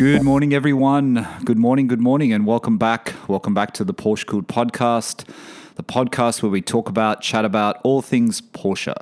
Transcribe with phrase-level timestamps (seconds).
[0.00, 1.28] Good morning, everyone.
[1.44, 3.12] Good morning, good morning, and welcome back.
[3.28, 5.28] Welcome back to the Porsche Cooled podcast,
[5.74, 8.94] the podcast where we talk about, chat about all things Porsche.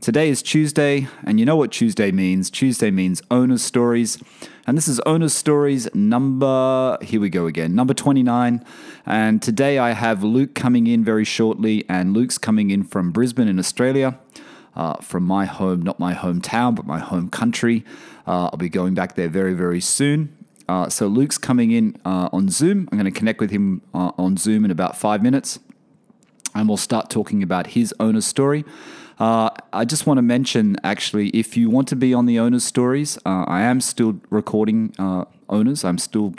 [0.00, 2.48] Today is Tuesday, and you know what Tuesday means.
[2.48, 4.16] Tuesday means owner's stories.
[4.66, 8.64] And this is owner's stories number, here we go again, number 29.
[9.04, 13.46] And today I have Luke coming in very shortly, and Luke's coming in from Brisbane
[13.48, 14.18] in Australia.
[14.74, 17.82] Uh, from my home, not my hometown, but my home country.
[18.26, 20.35] Uh, I'll be going back there very, very soon.
[20.68, 22.88] Uh, so Luke's coming in uh, on Zoom.
[22.90, 25.58] I'm going to connect with him uh, on Zoom in about five minutes,
[26.54, 28.64] and we'll start talking about his owner's story.
[29.18, 32.64] Uh, I just want to mention, actually, if you want to be on the owner's
[32.64, 35.84] stories, uh, I am still recording uh, owners.
[35.84, 36.34] I'm still,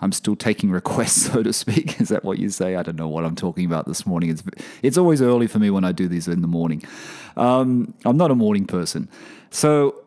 [0.00, 2.00] I'm still taking requests, so to speak.
[2.00, 2.76] Is that what you say?
[2.76, 4.30] I don't know what I'm talking about this morning.
[4.30, 4.42] It's
[4.82, 6.82] it's always early for me when I do these in the morning.
[7.36, 9.08] Um, I'm not a morning person,
[9.50, 10.03] so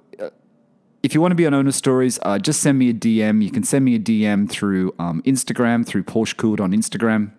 [1.03, 3.43] if you want to be on owner stories, uh, just send me a DM.
[3.43, 7.31] You can send me a DM through um, Instagram, through Porsche Cooled on Instagram.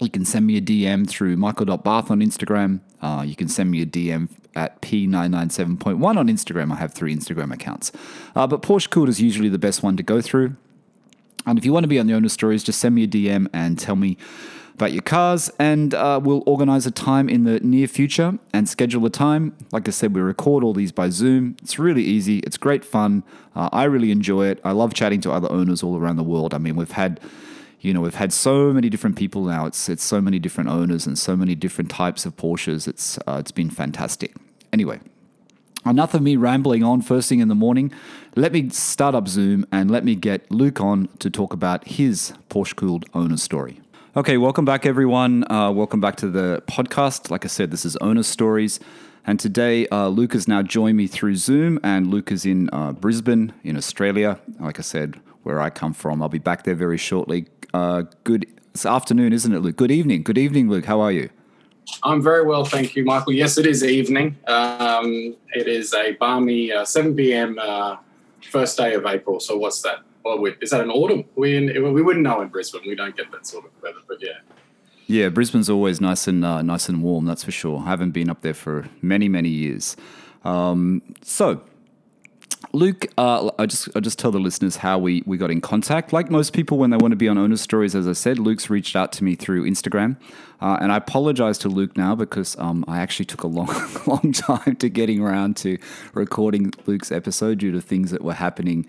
[0.00, 2.80] You can send me a DM through michael.bath on Instagram.
[3.02, 6.72] Uh, you can send me a DM at P997.1 on Instagram.
[6.72, 7.92] I have three Instagram accounts.
[8.34, 10.56] Uh, but Porsche Cooled is usually the best one to go through.
[11.46, 13.46] And if you want to be on the owner stories, just send me a DM
[13.52, 14.16] and tell me
[14.80, 19.04] about your cars, and uh, we'll organize a time in the near future and schedule
[19.04, 19.54] a time.
[19.72, 21.56] Like I said, we record all these by Zoom.
[21.62, 23.22] It's really easy, it's great fun.
[23.54, 24.58] Uh, I really enjoy it.
[24.64, 26.54] I love chatting to other owners all around the world.
[26.54, 27.20] I mean, we've had
[27.82, 29.66] you know, we've had so many different people now.
[29.66, 32.88] It's it's so many different owners and so many different types of Porsches.
[32.88, 34.34] It's uh, it's been fantastic.
[34.72, 35.00] Anyway,
[35.84, 37.92] enough of me rambling on first thing in the morning.
[38.36, 42.32] Let me start up Zoom and let me get Luke on to talk about his
[42.48, 43.80] Porsche cooled owner story.
[44.16, 45.44] Okay, welcome back, everyone.
[45.52, 47.30] Uh, welcome back to the podcast.
[47.30, 48.80] Like I said, this is Owner Stories.
[49.24, 52.90] And today, uh, Luke has now joined me through Zoom, and Luke is in uh,
[52.90, 54.40] Brisbane, in Australia.
[54.58, 56.22] Like I said, where I come from.
[56.22, 57.46] I'll be back there very shortly.
[57.72, 58.46] Uh, good
[58.84, 59.76] afternoon, isn't it, Luke?
[59.76, 60.24] Good evening.
[60.24, 60.86] Good evening, Luke.
[60.86, 61.30] How are you?
[62.02, 63.32] I'm very well, thank you, Michael.
[63.32, 64.36] Yes, it is evening.
[64.48, 67.60] Um, it is a balmy uh, 7 p.m.
[67.62, 67.98] Uh,
[68.50, 69.38] first day of April.
[69.38, 70.00] So what's that?
[70.60, 71.24] Is that an autumn?
[71.34, 72.82] We we wouldn't know in Brisbane.
[72.86, 74.38] We don't get that sort of weather, but yeah.
[75.06, 77.26] Yeah, Brisbane's always nice and uh, nice and warm.
[77.26, 77.80] That's for sure.
[77.80, 79.96] I haven't been up there for many many years.
[80.44, 81.62] Um, so,
[82.72, 86.12] Luke, uh, I just I just tell the listeners how we we got in contact.
[86.12, 88.70] Like most people, when they want to be on owner stories, as I said, Luke's
[88.70, 90.16] reached out to me through Instagram,
[90.60, 93.74] uh, and I apologize to Luke now because um, I actually took a long
[94.06, 95.76] long time to getting around to
[96.14, 98.86] recording Luke's episode due to things that were happening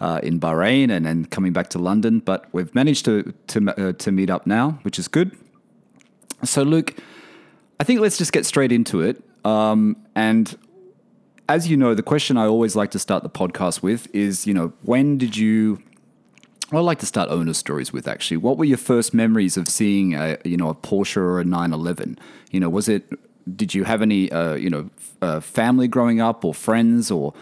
[0.00, 2.20] uh, in Bahrain and then coming back to London.
[2.20, 5.36] But we've managed to to uh, to meet up now, which is good.
[6.44, 6.94] So, Luke,
[7.80, 9.22] I think let's just get straight into it.
[9.44, 10.56] Um, and
[11.48, 14.54] as you know, the question I always like to start the podcast with is, you
[14.54, 15.82] know, when did you?
[16.70, 18.36] Well, I like to start owner stories with actually.
[18.36, 22.18] What were your first memories of seeing a you know a Porsche or a 911?
[22.50, 23.10] You know, was it?
[23.56, 24.90] Did you have any uh, you know
[25.22, 27.32] uh, family growing up or friends or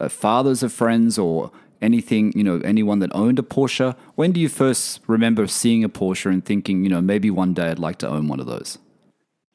[0.00, 3.96] uh, fathers of friends or anything, you know, anyone that owned a Porsche.
[4.14, 7.70] When do you first remember seeing a Porsche and thinking, you know, maybe one day
[7.70, 8.78] I'd like to own one of those?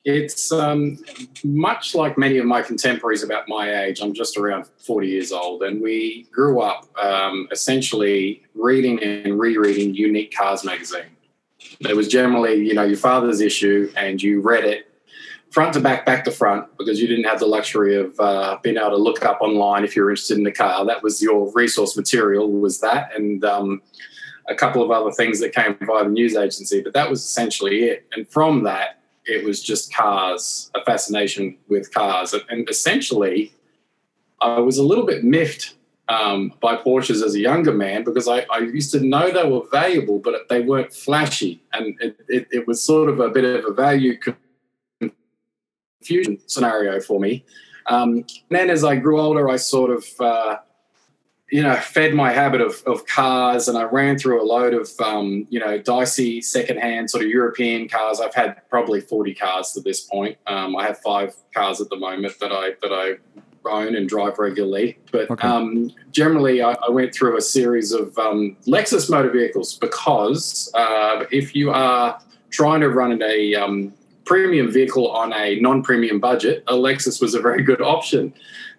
[0.05, 0.97] It's um,
[1.43, 3.99] much like many of my contemporaries about my age.
[3.99, 9.94] I'm just around 40 years old, and we grew up um, essentially reading and rereading
[9.94, 11.09] Unique Cars magazine.
[11.81, 14.86] It was generally, you know, your father's issue, and you read it
[15.51, 18.77] front to back, back to front, because you didn't have the luxury of uh, being
[18.77, 20.85] able to look up online if you're interested in the car.
[20.85, 23.81] That was your resource material, was that, and um,
[24.47, 26.81] a couple of other things that came via the news agency.
[26.81, 28.05] But that was essentially it.
[28.13, 33.53] And from that, it was just cars, a fascination with cars, and essentially,
[34.41, 35.75] I was a little bit miffed
[36.09, 39.63] um, by Porsches as a younger man because I, I, used to know they were
[39.71, 43.65] valuable, but they weren't flashy, and it, it, it was sort of a bit of
[43.65, 44.17] a value
[46.03, 47.45] fusion scenario for me.
[47.88, 50.57] Um, then as I grew older, I sort of, uh,
[51.49, 54.89] you know, fed my habit of, of cars and I ran through a load of,
[54.99, 58.19] um, you know, dicey secondhand sort of European cars.
[58.19, 60.38] I've had probably 40 cars to this point.
[60.47, 63.17] Um, I have five cars at the moment that I, that I
[63.69, 64.97] own and drive regularly.
[65.11, 65.47] But okay.
[65.47, 71.25] um, generally, I, I, went through a series of um, Lexus motor vehicles because uh,
[71.31, 72.19] if you are
[72.50, 73.93] trying to run in a um,
[74.27, 78.33] premium vehicle on a non-premium budget, a Lexus was a very good option.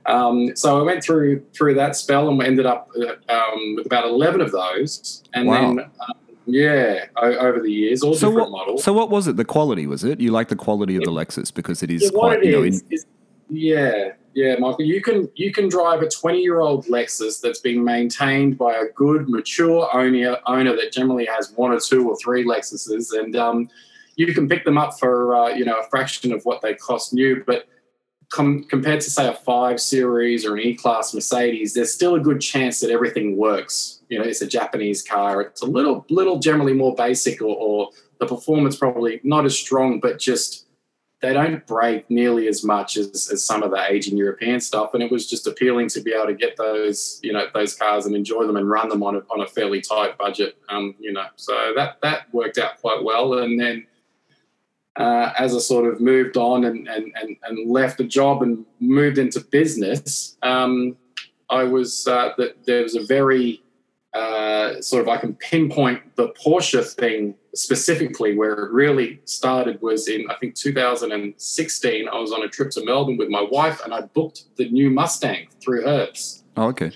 [0.06, 3.86] Um, so I went through through that spell and we ended up uh, um, with
[3.86, 5.60] about eleven of those, and wow.
[5.60, 5.80] then.
[5.80, 6.14] Um,
[6.50, 8.82] yeah, over the years, all so different what, models.
[8.82, 9.36] So, what was it?
[9.36, 10.18] The quality was it?
[10.18, 12.62] You like the quality of the Lexus because it is yeah, quite, it you know,
[12.62, 12.80] in...
[12.88, 13.04] is,
[13.50, 14.86] yeah, yeah, Michael.
[14.86, 18.86] You can you can drive a 20 year old Lexus that's being maintained by a
[18.94, 23.68] good, mature owner owner that generally has one or two or three Lexuses, and um,
[24.18, 27.14] you can pick them up for uh, you know a fraction of what they cost
[27.14, 27.42] new.
[27.46, 27.66] But
[28.28, 32.20] com- compared to say a five series or an E class Mercedes, there's still a
[32.20, 34.02] good chance that everything works.
[34.08, 35.40] You know, it's a Japanese car.
[35.40, 40.00] It's a little little generally more basic, or, or the performance probably not as strong,
[40.00, 40.66] but just
[41.20, 44.94] they don't break nearly as much as, as some of the aging European stuff.
[44.94, 48.06] And it was just appealing to be able to get those, you know, those cars
[48.06, 50.56] and enjoy them and run them on a, on a fairly tight budget.
[50.68, 53.38] Um, you know, so that that worked out quite well.
[53.38, 53.86] And then
[54.98, 58.66] uh, as I sort of moved on and, and, and, and left the job and
[58.80, 60.96] moved into business, um,
[61.48, 63.62] I was uh, that there was a very
[64.12, 70.08] uh, sort of I can pinpoint the Porsche thing specifically where it really started was
[70.08, 72.08] in I think 2016.
[72.08, 74.90] I was on a trip to Melbourne with my wife and I booked the new
[74.90, 76.44] Mustang through Hertz.
[76.56, 76.92] Oh, okay.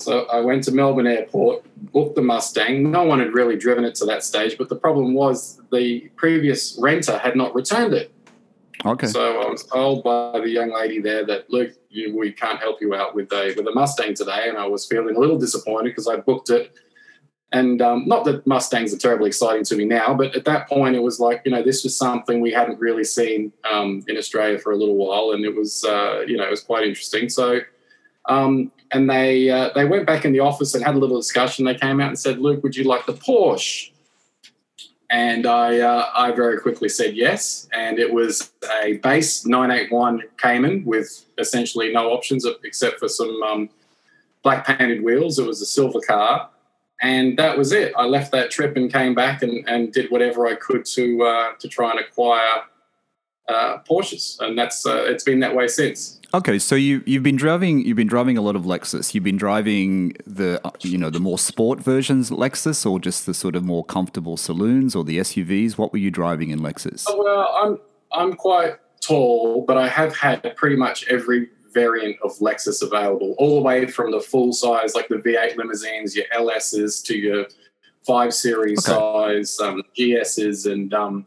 [0.00, 2.90] So I went to Melbourne Airport, booked the Mustang.
[2.90, 6.78] No one had really driven it to that stage, but the problem was the previous
[6.80, 8.12] renter had not returned it.
[8.84, 9.06] Okay.
[9.06, 12.80] So I was told by the young lady there that look, you, we can't help
[12.80, 15.90] you out with a with a Mustang today, and I was feeling a little disappointed
[15.90, 16.72] because I booked it.
[17.52, 20.94] And um, not that Mustangs are terribly exciting to me now, but at that point
[20.94, 24.58] it was like you know this was something we hadn't really seen um, in Australia
[24.58, 27.28] for a little while, and it was uh, you know it was quite interesting.
[27.28, 27.60] So.
[28.26, 31.64] Um, and they uh, they went back in the office and had a little discussion.
[31.64, 33.90] They came out and said, "Luke, would you like the Porsche?"
[35.10, 37.68] And I, uh, I very quickly said yes.
[37.72, 38.52] And it was
[38.82, 43.70] a base 981 Cayman with essentially no options except for some um,
[44.44, 45.40] black painted wheels.
[45.40, 46.48] It was a silver car.
[47.02, 47.92] And that was it.
[47.96, 51.52] I left that trip and came back and, and did whatever I could to, uh,
[51.58, 52.62] to try and acquire
[53.50, 54.38] uh, Porsches.
[54.40, 56.20] And that's, uh, it's been that way since.
[56.32, 59.14] Okay, so you you've been driving you've been driving a lot of Lexus.
[59.14, 63.56] You've been driving the you know the more sport versions Lexus, or just the sort
[63.56, 65.76] of more comfortable saloons or the SUVs.
[65.76, 67.04] What were you driving in Lexus?
[67.08, 67.78] Oh, well, I'm
[68.12, 73.56] I'm quite tall, but I have had pretty much every variant of Lexus available, all
[73.56, 77.46] the way from the full size, like the V8 limousines, your LSs, to your
[78.06, 78.96] five series okay.
[78.96, 81.26] size um, GSs, and um,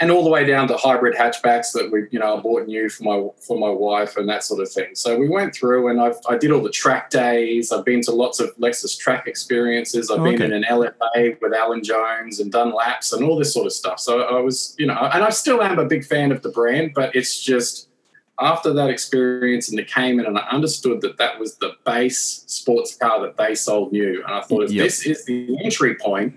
[0.00, 2.88] and all the way down to hybrid hatchbacks that we, you know, I bought new
[2.88, 4.94] for my for my wife and that sort of thing.
[4.94, 7.72] So we went through, and I've, I did all the track days.
[7.72, 10.10] I've been to lots of Lexus track experiences.
[10.10, 13.52] I've oh, been in an LFA with Alan Jones and done laps and all this
[13.52, 13.98] sort of stuff.
[13.98, 16.92] So I was, you know, and I still am a big fan of the brand,
[16.94, 17.88] but it's just
[18.40, 22.94] after that experience in the Cayman, and I understood that that was the base sports
[22.94, 24.84] car that they sold new, and I thought if yep.
[24.84, 26.34] this is the entry point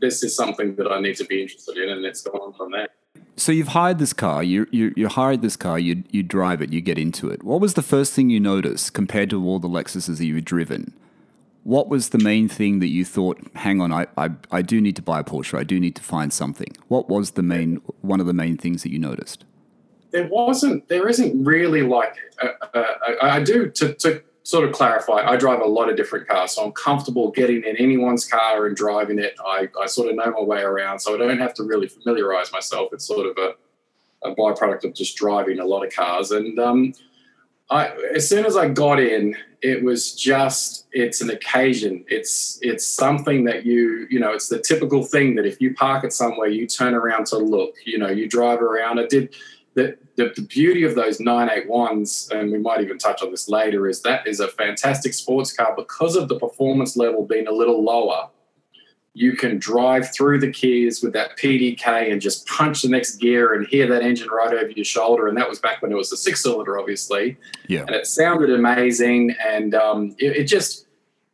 [0.00, 2.72] this is something that I need to be interested in, and it's gone on from
[2.72, 2.88] there.
[3.36, 4.42] So you've hired this car.
[4.42, 5.78] You you you hired this car.
[5.78, 6.72] You you drive it.
[6.72, 7.42] You get into it.
[7.42, 10.94] What was the first thing you noticed compared to all the Lexuses that you've driven?
[11.62, 13.38] What was the main thing that you thought?
[13.56, 15.58] Hang on, I, I I do need to buy a Porsche.
[15.58, 16.68] I do need to find something.
[16.88, 19.44] What was the main one of the main things that you noticed?
[20.12, 20.88] There wasn't.
[20.88, 22.14] There isn't really like.
[22.40, 22.84] Uh, uh,
[23.20, 26.64] I do to to sort of clarify, I drive a lot of different cars, so
[26.64, 29.34] I'm comfortable getting in anyone's car and driving it.
[29.44, 32.52] I, I sort of know my way around, so I don't have to really familiarize
[32.52, 32.90] myself.
[32.92, 36.30] It's sort of a, a byproduct of just driving a lot of cars.
[36.30, 36.92] And um,
[37.70, 42.04] I, as soon as I got in, it was just it's an occasion.
[42.06, 46.04] It's it's something that you you know it's the typical thing that if you park
[46.04, 47.74] it somewhere, you turn around to look.
[47.84, 49.00] You know, you drive around.
[49.00, 49.34] I did
[49.76, 53.86] the, the, the, beauty of those 981s, and we might even touch on this later,
[53.86, 57.84] is that is a fantastic sports car because of the performance level being a little
[57.84, 58.30] lower.
[59.12, 63.52] You can drive through the keys with that PDK and just punch the next gear
[63.52, 65.28] and hear that engine right over your shoulder.
[65.28, 67.36] And that was back when it was a six cylinder, obviously.
[67.68, 67.80] Yeah.
[67.80, 69.34] And it sounded amazing.
[69.46, 70.86] And um, it, it just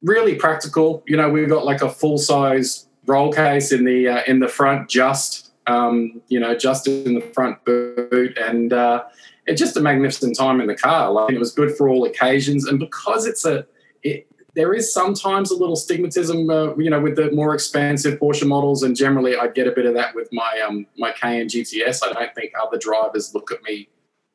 [0.02, 1.04] really practical.
[1.06, 4.49] You know, we've got like a full size roll case in the uh, in the
[4.49, 9.04] front just um, you know, just in the front boot, and uh,
[9.47, 11.11] it's just a magnificent time in the car.
[11.11, 13.66] Like it was good for all occasions, and because it's a,
[14.02, 18.47] it, there is sometimes a little stigmatism, uh, you know, with the more expensive Porsche
[18.47, 22.00] models, and generally I get a bit of that with my um, my Cayenne GTS.
[22.04, 23.88] I don't think other drivers look at me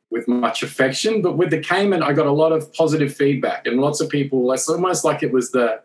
[0.09, 3.79] with much affection, but with the Cayman, I got a lot of positive feedback, and
[3.79, 4.51] lots of people.
[4.53, 5.81] It's almost like it was the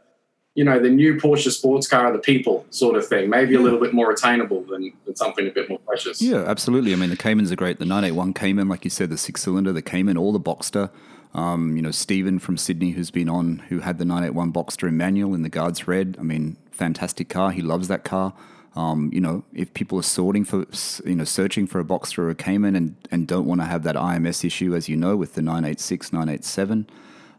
[0.55, 3.31] you know, the new Porsche sports car of the people sort of thing.
[3.31, 6.21] Maybe a little bit more attainable than, than something a bit more precious.
[6.21, 6.93] Yeah, absolutely.
[6.93, 7.79] I mean, the Caymans are great.
[7.79, 10.91] The 981 Cayman, like you said, the six cylinder, the Cayman, all the Boxster.
[11.35, 14.99] Um, you know, Stephen from Sydney, who's been on, who had the 981 Boxster in
[14.99, 16.17] manual in the Guards Red.
[16.21, 17.51] I mean, fantastic car.
[17.53, 18.35] He loves that car.
[18.77, 20.67] Um, you know, if people are sorting for,
[21.07, 23.83] you know, searching for a Boxster or a Cayman and, and don't want to have
[23.85, 26.87] that IMS issue, as you know, with the 986, 987,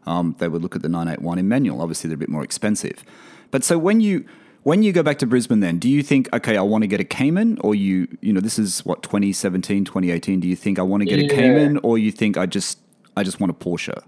[0.06, 1.82] um, they would look at the 981 in manual.
[1.82, 3.04] Obviously, they're a bit more expensive.
[3.50, 4.24] But so when you
[4.64, 6.98] when you go back to Brisbane, then do you think, okay, I want to get
[6.98, 10.40] a Cayman, or you, you know, this is what 2017, 2018.
[10.40, 11.26] Do you think I want to get yeah.
[11.26, 12.78] a Cayman, or you think I just,
[13.14, 14.02] I just want a Porsche?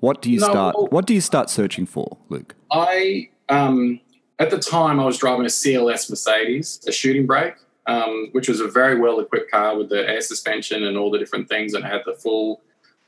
[0.00, 0.76] What do you no, start?
[0.76, 2.54] Well, what do you start searching for, Luke?
[2.70, 4.00] I, um,
[4.38, 8.60] at the time, I was driving a CLS Mercedes, a shooting brake, um, which was
[8.60, 11.84] a very well equipped car with the air suspension and all the different things, and
[11.84, 12.62] had the full,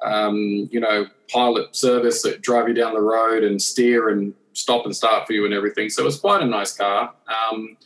[0.04, 4.84] um, you know, pilot service that drive you down the road and steer and stop
[4.84, 5.88] and start for you and everything.
[5.88, 7.12] So it was quite a nice car.
[7.50, 7.76] Um,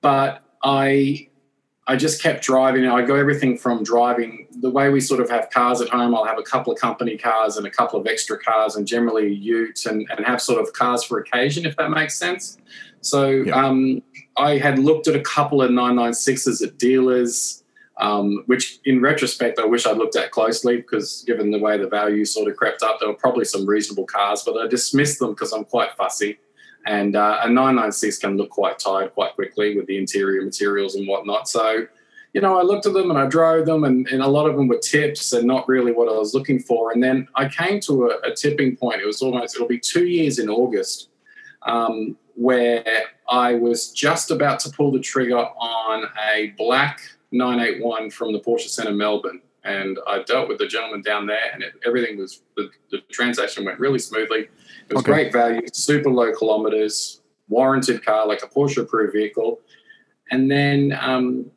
[0.00, 1.28] but I
[1.88, 2.86] I just kept driving.
[2.86, 6.16] I go everything from driving the way we sort of have cars at home.
[6.16, 9.32] I'll have a couple of company cars and a couple of extra cars, and generally
[9.32, 12.58] utes and, and have sort of cars for occasion, if that makes sense.
[13.02, 13.54] So yeah.
[13.54, 14.02] um,
[14.36, 17.62] I had looked at a couple of 996s at dealers
[17.98, 21.88] um, which in retrospect I wish I'd looked at closely because given the way the
[21.88, 25.30] value sort of crept up, there were probably some reasonable cars, but I dismissed them
[25.30, 26.38] because I'm quite fussy.
[26.86, 31.08] And uh, a 996 can look quite tired quite quickly with the interior materials and
[31.08, 31.48] whatnot.
[31.48, 31.86] So,
[32.32, 34.56] you know, I looked at them and I drove them, and, and a lot of
[34.56, 36.92] them were tips and not really what I was looking for.
[36.92, 39.00] And then I came to a, a tipping point.
[39.00, 41.08] It was almost, it'll be two years in August,
[41.62, 42.84] um, where
[43.28, 47.00] I was just about to pull the trigger on a black
[47.32, 49.40] 981 from the Porsche Centre Melbourne.
[49.64, 53.64] And I dealt with the gentleman down there, and it, everything was the, the, transaction
[53.64, 54.48] went really smoothly.
[54.88, 55.12] It was okay.
[55.12, 59.60] great value, super low kilometers, warranted car, like a Porsche approved vehicle.
[60.30, 61.50] And then um,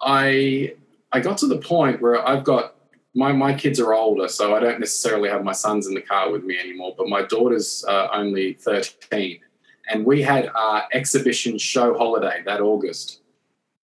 [0.00, 0.74] I
[1.12, 2.74] I got to the point where I've got
[3.14, 6.30] my my kids are older, so I don't necessarily have my sons in the car
[6.30, 6.94] with me anymore.
[6.96, 9.40] But my daughter's uh, only thirteen,
[9.88, 13.22] and we had our exhibition show holiday that August.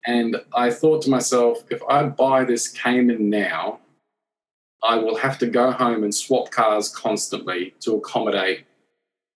[0.07, 3.81] And I thought to myself, if I buy this Cayman now,
[4.83, 8.67] I will have to go home and swap cars constantly to accommodate.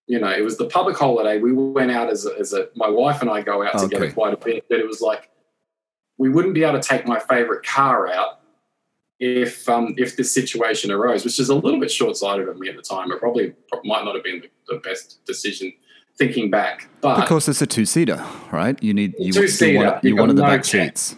[0.06, 1.38] You know, it was the public holiday.
[1.38, 3.84] We went out as a, as a my wife and I go out okay.
[3.84, 5.30] together quite a bit, but it was like
[6.18, 8.40] we wouldn't be able to take my favorite car out
[9.18, 12.68] if um, if this situation arose, which is a little bit short sighted of me
[12.68, 13.10] at the time.
[13.10, 15.72] It probably might not have been the, the best decision
[16.18, 16.88] thinking back.
[17.00, 18.80] But because it's a two seater, right?
[18.82, 21.16] You need you, you, want, you wanted the no back seats.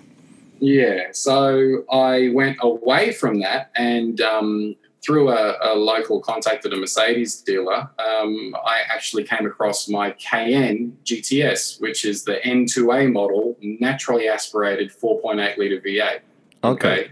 [0.60, 6.72] Yeah, so I went away from that and um, through a, a, local contact at
[6.72, 13.10] a Mercedes dealer, um, I actually came across my Cayenne GTS, which is the N2A
[13.10, 16.20] model, naturally aspirated 4.8 litre V8.
[16.62, 17.04] Okay.
[17.04, 17.10] okay.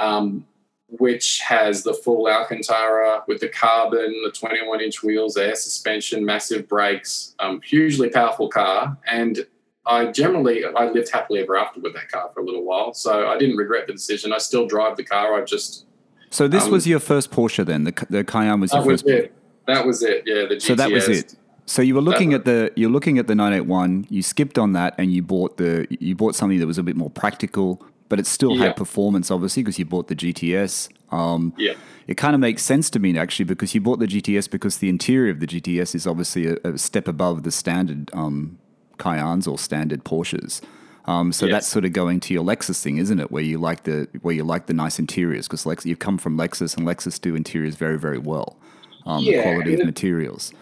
[0.00, 0.44] Um,
[0.88, 6.68] which has the full Alcantara with the carbon, the 21 inch wheels, air suspension, massive
[6.68, 8.96] brakes, um, hugely powerful car.
[9.06, 9.46] And
[9.84, 12.94] I generally, I lived happily ever after with that car for a little while.
[12.94, 14.32] So I didn't regret the decision.
[14.32, 15.40] I still drive the car.
[15.40, 15.86] I just.
[16.30, 17.84] So this um, was your first Porsche then?
[17.84, 19.04] The, the Cayenne was your that first?
[19.04, 19.32] Was it.
[19.66, 20.22] That was it.
[20.26, 20.46] Yeah.
[20.46, 20.62] The GTS.
[20.62, 21.34] So that was it.
[21.66, 24.06] So you were looking at the you're looking at the 981.
[24.08, 26.96] You skipped on that, and you bought the you bought something that was a bit
[26.96, 28.66] more practical, but it's still yeah.
[28.66, 30.88] had performance, obviously, because you bought the GTS.
[31.10, 31.74] Um, yeah.
[32.06, 34.88] It kind of makes sense to me actually because you bought the GTS because the
[34.88, 38.58] interior of the GTS is obviously a, a step above the standard um,
[38.98, 40.60] Cayennes or standard Porsches.
[41.06, 41.52] Um, so yes.
[41.52, 43.30] that's sort of going to your Lexus thing, isn't it?
[43.30, 46.36] Where you like the where you like the nice interiors because Lex- you've come from
[46.36, 48.56] Lexus and Lexus do interiors very very well.
[49.04, 50.52] Um, yeah, the quality of materials.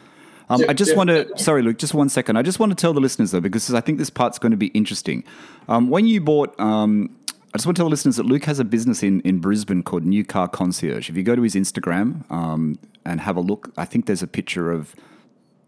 [0.51, 2.37] Um, I just want to, sorry, Luke, just one second.
[2.37, 4.59] I just want to tell the listeners though, because I think this part's going to
[4.59, 5.25] be interesting.
[5.69, 7.17] Um, when you bought um,
[7.55, 9.85] I just want to tell the listeners that Luke has a business in, in Brisbane
[9.85, 11.09] called New Car Concierge.
[11.09, 14.27] If you go to his Instagram um, and have a look, I think there's a
[14.27, 14.97] picture of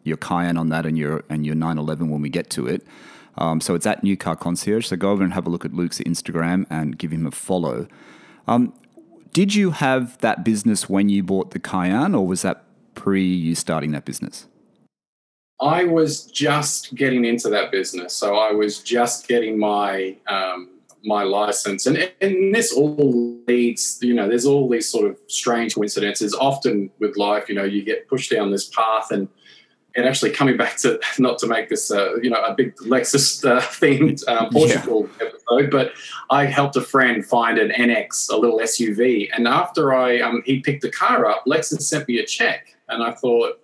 [0.02, 2.84] your Cayenne on that and your and your 911 when we get to it.
[3.38, 4.88] Um, so it's at New Car Concierge.
[4.88, 7.86] So go over and have a look at Luke's Instagram and give him a follow.
[8.48, 8.72] Um,
[9.32, 12.64] did you have that business when you bought the Cayenne, or was that
[12.96, 14.48] pre you starting that business?
[15.60, 18.12] I was just getting into that business.
[18.12, 20.75] So I was just getting my um,
[21.06, 21.86] my license.
[21.86, 26.34] And, and this all leads, you know, there's all these sort of strange coincidences.
[26.34, 29.28] Often with life, you know, you get pushed down this path and
[29.96, 33.44] and actually coming back to not to make this uh, you know a big Lexus
[33.44, 35.28] uh, themed uh, Portugal yeah.
[35.28, 35.92] episode, but
[36.30, 40.60] I helped a friend find an NX, a little SUV, and after I um, he
[40.60, 43.60] picked the car up, Lexus sent me a check, and I thought,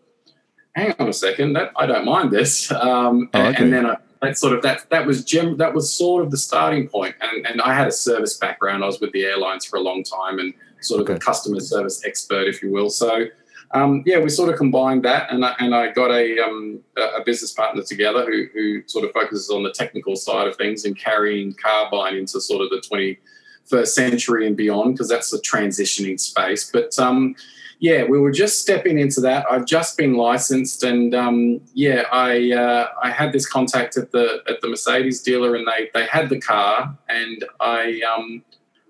[0.75, 3.49] hang on a second, that I don't mind this, um, oh, okay.
[3.49, 6.31] and, and, then I that sort of that that was gem, that was sort of
[6.31, 7.15] the starting point.
[7.21, 8.83] And and I had a service background.
[8.83, 11.17] I was with the airlines for a long time and sort of okay.
[11.17, 12.89] a customer service expert, if you will.
[12.89, 13.27] So
[13.75, 17.23] um, yeah, we sort of combined that, and I, and I got a um, a
[17.25, 20.97] business partner together who who sort of focuses on the technical side of things and
[20.97, 23.17] carrying carbine into sort of the
[23.71, 26.71] 21st century and beyond because that's the transitioning space.
[26.71, 27.35] But um,
[27.83, 29.45] yeah, we were just stepping into that.
[29.51, 34.41] I've just been licensed, and um, yeah, I uh, I had this contact at the
[34.49, 38.45] at the Mercedes dealer, and they they had the car, and I um,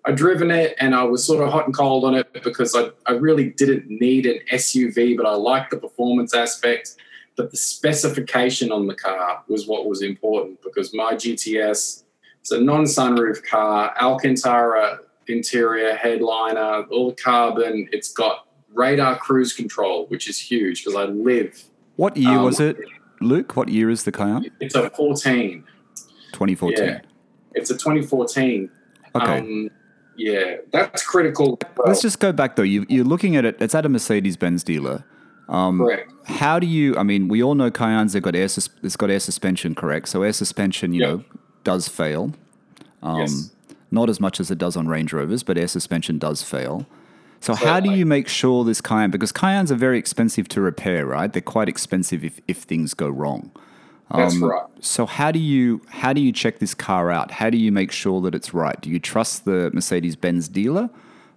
[0.04, 2.90] I'd driven it and I was sort of hot and cold on it because I,
[3.06, 6.96] I really didn't need an SUV, but I liked the performance aspect.
[7.36, 12.02] But the specification on the car was what was important because my GTS,
[12.40, 17.88] it's a non sunroof car, Alcantara interior, headliner, all the carbon.
[17.92, 21.64] It's got radar cruise control, which is huge because I live.
[21.96, 22.76] What year um, was it,
[23.20, 23.56] Luke?
[23.56, 24.42] What year is the car?
[24.60, 25.64] It's a 14.
[26.32, 26.84] 2014.
[26.84, 27.00] Yeah,
[27.54, 28.70] it's a 2014.
[29.14, 29.38] Okay.
[29.38, 29.70] Um,
[30.16, 31.58] yeah, that's critical.
[31.76, 31.88] Well.
[31.88, 32.62] Let's just go back though.
[32.62, 33.56] You, are looking at it.
[33.60, 35.04] It's at a Mercedes Benz dealer.
[35.48, 36.12] Um, correct.
[36.24, 36.96] How do you?
[36.96, 38.44] I mean, we all know Cayenne's have got air.
[38.44, 40.08] It's got air suspension, correct?
[40.08, 41.08] So air suspension, you yep.
[41.08, 41.24] know,
[41.64, 42.32] does fail.
[43.02, 43.50] Um, yes.
[43.90, 46.86] Not as much as it does on Range Rovers, but air suspension does fail.
[47.42, 49.10] So, how do you make sure this Cayenne?
[49.10, 51.32] Because Cayennes are very expensive to repair, right?
[51.32, 53.50] They're quite expensive if, if things go wrong.
[54.14, 54.66] That's um, right.
[54.80, 57.30] So how do you how do you check this car out?
[57.30, 58.80] How do you make sure that it's right?
[58.80, 60.90] Do you trust the Mercedes Benz dealer?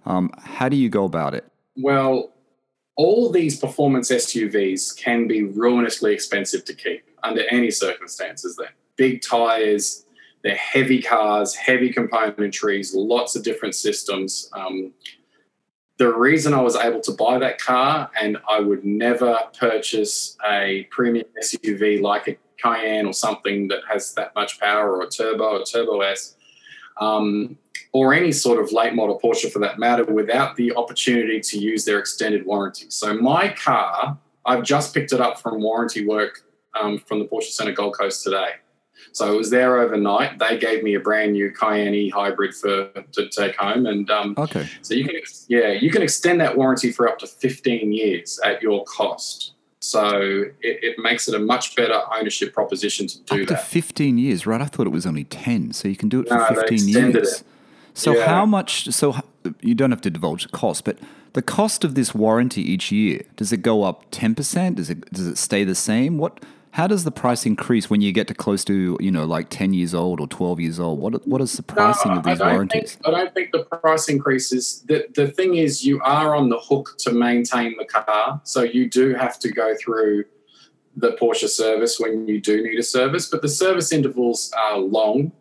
[0.04, 1.44] Um, how do you go about it?
[1.76, 2.32] Well,
[2.96, 8.56] all these performance SUVs can be ruinously expensive to keep under any circumstances.
[8.56, 10.04] They're big tires,
[10.42, 14.48] they're heavy cars, heavy componentries, lots of different systems.
[14.52, 14.92] Um,
[15.98, 20.86] the reason I was able to buy that car, and I would never purchase a
[20.90, 25.58] premium SUV like a Cayenne or something that has that much power, or a turbo,
[25.58, 26.36] or turbo S,
[27.00, 27.56] um,
[27.92, 31.84] or any sort of late model Porsche for that matter, without the opportunity to use
[31.84, 32.86] their extended warranty.
[32.88, 36.40] So my car, I've just picked it up from warranty work
[36.78, 38.52] um, from the Porsche Center Gold Coast today.
[39.12, 40.38] So it was there overnight.
[40.38, 44.34] They gave me a brand new Cayenne e hybrid for to take home, and um,
[44.36, 44.68] okay.
[44.82, 45.14] So you can
[45.48, 49.52] yeah you can extend that warranty for up to 15 years at your cost.
[49.80, 53.66] So it, it, makes it a much better ownership proposition to do Up to that.
[53.66, 54.60] 15 years, right?
[54.60, 55.74] I thought it was only 10.
[55.74, 57.40] So you can do it for no, 15 years.
[57.40, 57.42] It.
[57.94, 58.26] So yeah.
[58.26, 58.88] how much?
[58.88, 59.16] So
[59.60, 60.98] you don't have to divulge the cost, but
[61.34, 64.74] the cost of this warranty each year does it go up 10%?
[64.74, 66.18] Does it does it stay the same?
[66.18, 66.42] What
[66.76, 69.72] how does the price increase when you get to close to you know like ten
[69.72, 71.00] years old or twelve years old?
[71.00, 72.96] What what is the pricing no, of these I warranties?
[72.96, 74.84] Think, I don't think the price increases.
[74.86, 78.90] The the thing is, you are on the hook to maintain the car, so you
[78.90, 80.26] do have to go through
[80.94, 83.30] the Porsche service when you do need a service.
[83.30, 85.32] But the service intervals are long.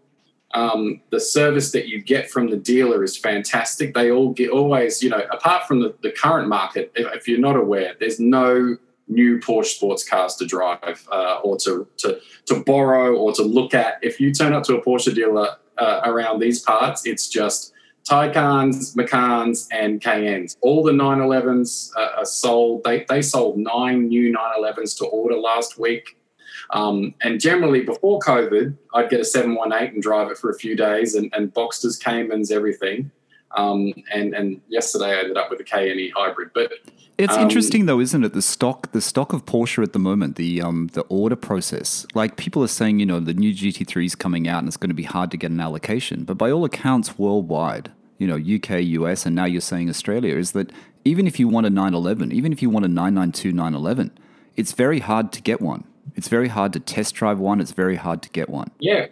[0.53, 3.93] Um, the service that you get from the dealer is fantastic.
[3.93, 7.39] They all get always, you know, apart from the, the current market, if, if you're
[7.39, 12.63] not aware, there's no new Porsche sports cars to drive uh, or to, to, to
[12.63, 13.99] borrow or to look at.
[14.01, 17.73] If you turn up to a Porsche dealer uh, around these parts, it's just
[18.09, 20.57] Taycans, Macans, and Cayennes.
[20.61, 22.83] All the 911s uh, are sold.
[22.83, 26.17] They, they sold nine new 911s to order last week.
[26.71, 30.75] Um, and generally, before COVID, I'd get a 718 and drive it for a few
[30.75, 33.11] days, and, and Boxsters, Caymans, everything.
[33.55, 36.51] Um, and, and yesterday I ended up with a KNE hybrid.
[36.53, 36.73] But
[37.17, 38.33] it's um, interesting though, isn't it?
[38.33, 42.05] The stock, the stock of Porsche at the moment, the um, the order process.
[42.13, 44.89] Like people are saying, you know, the new GT3 is coming out and it's going
[44.89, 46.23] to be hard to get an allocation.
[46.23, 50.51] But by all accounts, worldwide, you know, UK, US, and now you're saying Australia, is
[50.51, 50.71] that
[51.05, 54.11] even if you want a 911, even if you want a 992 911,
[54.55, 55.85] it's very hard to get one.
[56.15, 57.61] It's very hard to test drive one.
[57.61, 58.71] It's very hard to get one.
[58.79, 59.07] Yeah.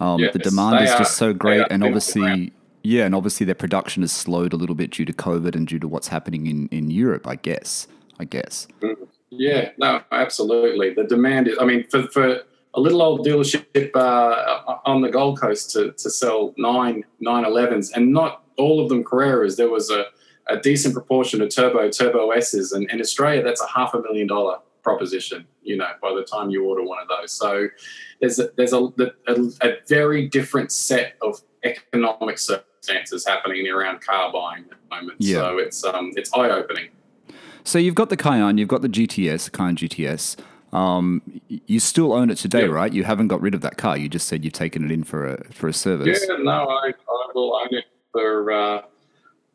[0.00, 2.52] Um, yes, the demand is just so great, and obviously
[2.82, 5.78] yeah, and obviously their production has slowed a little bit due to COVID and due
[5.78, 7.86] to what's happening in, in Europe, I guess.
[8.20, 8.66] I guess.
[8.80, 9.04] Mm-hmm.
[9.30, 10.94] Yeah, no, absolutely.
[10.94, 12.40] The demand is, I mean, for, for
[12.74, 18.12] a little old dealership uh, on the Gold Coast to, to sell nine 911s and
[18.12, 20.06] not all of them Carreras, there was a,
[20.48, 22.72] a decent proportion of turbo, turbo S's.
[22.72, 26.50] And in Australia, that's a half a million dollar proposition, you know, by the time
[26.50, 27.32] you order one of those.
[27.32, 27.68] So
[28.20, 28.84] there's a, there's a,
[29.26, 32.38] a, a very different set of economic
[33.26, 35.16] happening around car buying at the moment.
[35.20, 35.36] Yeah.
[35.36, 36.88] So it's um, it's eye opening.
[37.64, 40.36] So you've got the Cayenne, you've got the GTS, Cayenne GTS.
[40.72, 42.72] Um, you still own it today, yeah.
[42.72, 42.92] right?
[42.92, 43.96] You haven't got rid of that car.
[43.96, 46.24] You just said you've taken it in for a for a service.
[46.28, 48.82] Yeah, no, I, I will own it for uh,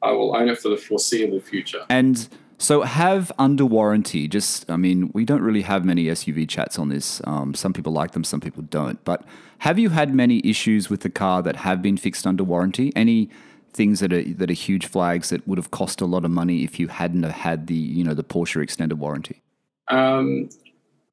[0.01, 1.85] I will own it for the foreseeable future.
[1.89, 4.27] And so have under warranty.
[4.27, 7.21] Just, I mean, we don't really have many SUV chats on this.
[7.25, 9.03] Um, some people like them, some people don't.
[9.03, 9.23] But
[9.63, 12.91] have you had many issues with the car that have been fixed under warranty?
[12.97, 13.29] Any
[13.71, 16.65] things that are that are huge flags that would have cost a lot of money
[16.65, 19.41] if you hadn't had the you know the Porsche extended warranty?
[19.87, 20.49] Um,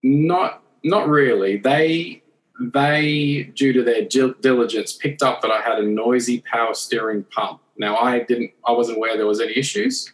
[0.03, 1.59] not not really.
[1.59, 2.25] They
[2.61, 4.03] they due to their
[4.41, 7.61] diligence picked up that I had a noisy power steering pump.
[7.79, 10.13] Now I didn't I wasn't aware there was any issues.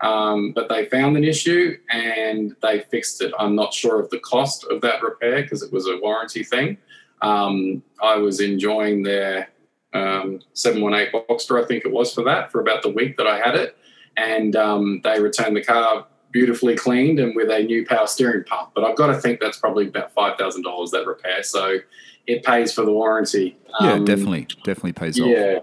[0.00, 3.32] Um, but they found an issue and they fixed it.
[3.38, 6.76] I'm not sure of the cost of that repair because it was a warranty thing.
[7.22, 9.48] Um, I was enjoying their
[9.94, 13.38] um, 718 Boxster, I think it was for that, for about the week that I
[13.38, 13.76] had it.
[14.16, 18.70] And um, they returned the car beautifully cleaned and with a new power steering pump.
[18.74, 21.42] But I've got to think that's probably about $5,000 that repair.
[21.42, 21.78] So
[22.26, 23.56] it pays for the warranty.
[23.80, 24.46] Yeah, um, definitely.
[24.64, 25.26] Definitely pays off.
[25.28, 25.58] Yeah.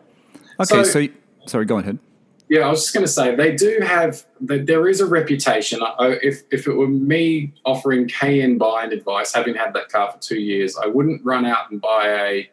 [0.60, 1.08] Okay, so, so
[1.46, 2.00] sorry, go ahead.
[2.48, 5.80] Yeah, I was just going to say they do have there is a reputation.
[6.00, 10.40] If if it were me offering Cayenne buying advice, having had that car for two
[10.40, 12.50] years, I wouldn't run out and buy a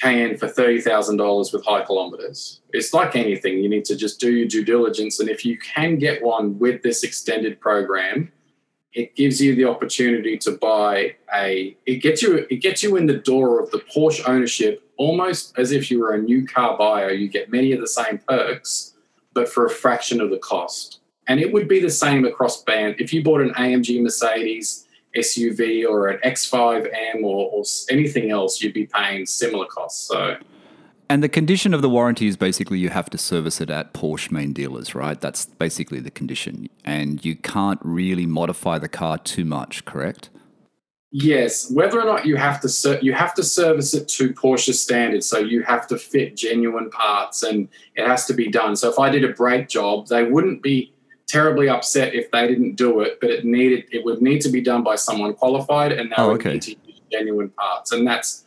[0.00, 2.60] Cayenne for thirty thousand dollars with high kilometers.
[2.70, 5.98] It's like anything; you need to just do your due diligence, and if you can
[5.98, 8.30] get one with this extended program,
[8.94, 11.76] it gives you the opportunity to buy a.
[11.86, 15.72] It gets you it gets you in the door of the Porsche ownership almost as
[15.72, 17.10] if you were a new car buyer.
[17.10, 18.94] You get many of the same perks,
[19.32, 21.00] but for a fraction of the cost.
[21.26, 22.96] And it would be the same across band.
[22.98, 28.74] If you bought an AMG Mercedes SUV or an X5M or, or anything else, you'd
[28.74, 30.08] be paying similar costs.
[30.08, 30.36] So.
[31.08, 34.30] And the condition of the warranty is basically you have to service it at Porsche
[34.30, 35.20] main dealers, right?
[35.20, 36.68] That's basically the condition.
[36.84, 40.30] And you can't really modify the car too much, correct?
[41.16, 44.74] Yes, whether or not you have to ser- you have to service it to Porsche
[44.74, 48.74] standards, so you have to fit genuine parts, and it has to be done.
[48.74, 50.92] So if I did a brake job, they wouldn't be
[51.28, 54.60] terribly upset if they didn't do it, but it needed it would need to be
[54.60, 56.54] done by someone qualified, and they oh, would okay.
[56.54, 57.92] need to use genuine parts.
[57.92, 58.43] And that's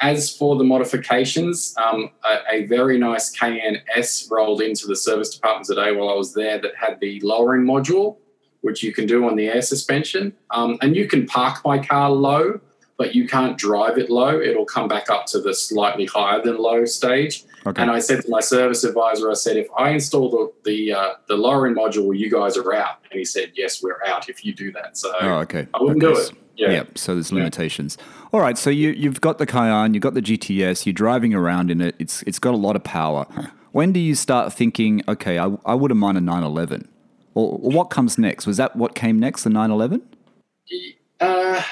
[0.00, 5.32] as for the modifications, um, a, a, very nice Cayenne S rolled into the service
[5.34, 8.16] department today while I was there that had the lowering module
[8.62, 10.32] which you can do on the air suspension.
[10.50, 12.60] Um, and you can park my car low,
[12.96, 14.40] but you can't drive it low.
[14.40, 17.44] It'll come back up to the slightly higher than low stage.
[17.66, 17.82] Okay.
[17.82, 21.10] And I said to my service advisor, I said, if I install the the, uh,
[21.28, 22.98] the lowering module, you guys are out.
[23.10, 24.96] And he said, yes, we're out if you do that.
[24.96, 25.66] So oh, okay.
[25.74, 26.14] I wouldn't okay.
[26.14, 26.32] do it.
[26.56, 26.70] Yeah.
[26.70, 26.84] yeah.
[26.94, 27.96] So there's limitations.
[27.98, 28.28] Yeah.
[28.32, 28.58] All right.
[28.58, 31.94] So you you've got the Cayenne, you've got the GTS, you're driving around in it.
[31.98, 33.26] It's it's got a lot of power.
[33.72, 36.88] When do you start thinking, okay, I, I wouldn't mind a 911?
[37.34, 38.46] Or, or what comes next?
[38.46, 40.02] Was that what came next, the 911?
[41.18, 41.62] Uh,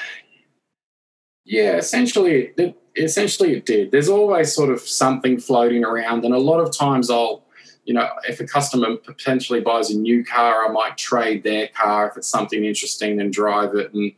[1.45, 3.91] yeah, essentially, it, essentially it did.
[3.91, 7.43] There's always sort of something floating around, and a lot of times I'll,
[7.85, 12.09] you know, if a customer potentially buys a new car, I might trade their car
[12.09, 13.93] if it's something interesting and drive it.
[13.93, 14.11] And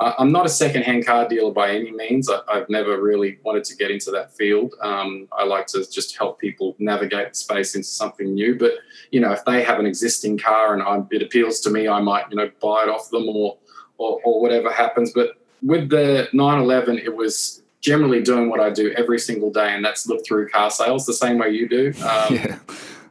[0.00, 2.30] I'm not a second-hand car dealer by any means.
[2.30, 4.74] I, have never really wanted to get into that field.
[4.80, 8.58] Um, I like to just help people navigate the space into something new.
[8.58, 8.72] But
[9.10, 12.00] you know, if they have an existing car and I, it appeals to me, I
[12.00, 13.58] might you know buy it off them or,
[13.98, 15.12] or or whatever happens.
[15.12, 15.32] But
[15.62, 20.06] with the 911, it was generally doing what I do every single day, and that's
[20.06, 21.88] look through car sales the same way you do.
[21.98, 22.58] Um, yeah.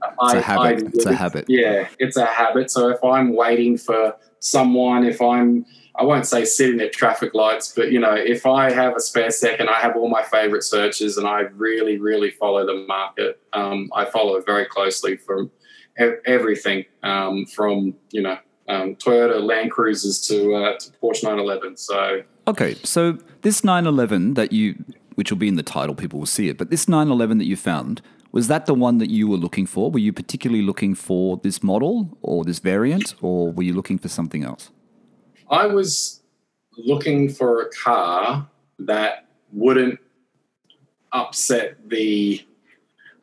[0.02, 0.84] It's I, a habit.
[0.84, 1.46] I, it's a habit.
[1.48, 2.72] Yeah, it's a habit.
[2.72, 5.66] So if I'm waiting for someone, if I'm
[6.00, 9.32] I won't say sitting at traffic lights, but you know, if I have a spare
[9.32, 13.42] second, I have all my favorite searches, and I really, really follow the market.
[13.52, 15.52] Um, I follow it very closely from
[16.26, 18.38] everything um, from you know
[18.70, 21.76] um, Toyota Land Cruisers to uh, to Porsche 911.
[21.76, 24.82] So okay, so this 911 that you,
[25.16, 26.58] which will be in the title, people will see it.
[26.58, 29.92] But this 911 that you found was that the one that you were looking for?
[29.92, 34.08] Were you particularly looking for this model or this variant, or were you looking for
[34.08, 34.70] something else?
[35.50, 36.22] I was
[36.78, 38.48] looking for a car
[38.80, 40.00] that wouldn't
[41.12, 42.46] upset the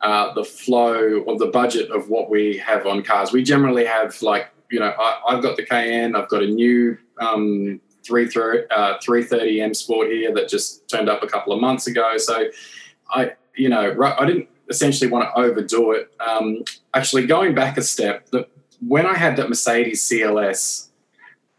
[0.01, 3.31] uh, the flow or the budget of what we have on cars.
[3.31, 6.97] We generally have like you know I, have got the Cayenne, I've got a new
[7.19, 11.87] um, 330, uh, 330 M Sport here that just turned up a couple of months
[11.87, 12.17] ago.
[12.17, 12.45] So
[13.09, 16.11] I you know I didn't essentially want to overdo it.
[16.19, 16.63] Um,
[16.93, 18.47] actually, going back a step, the,
[18.85, 20.86] when I had that Mercedes CLS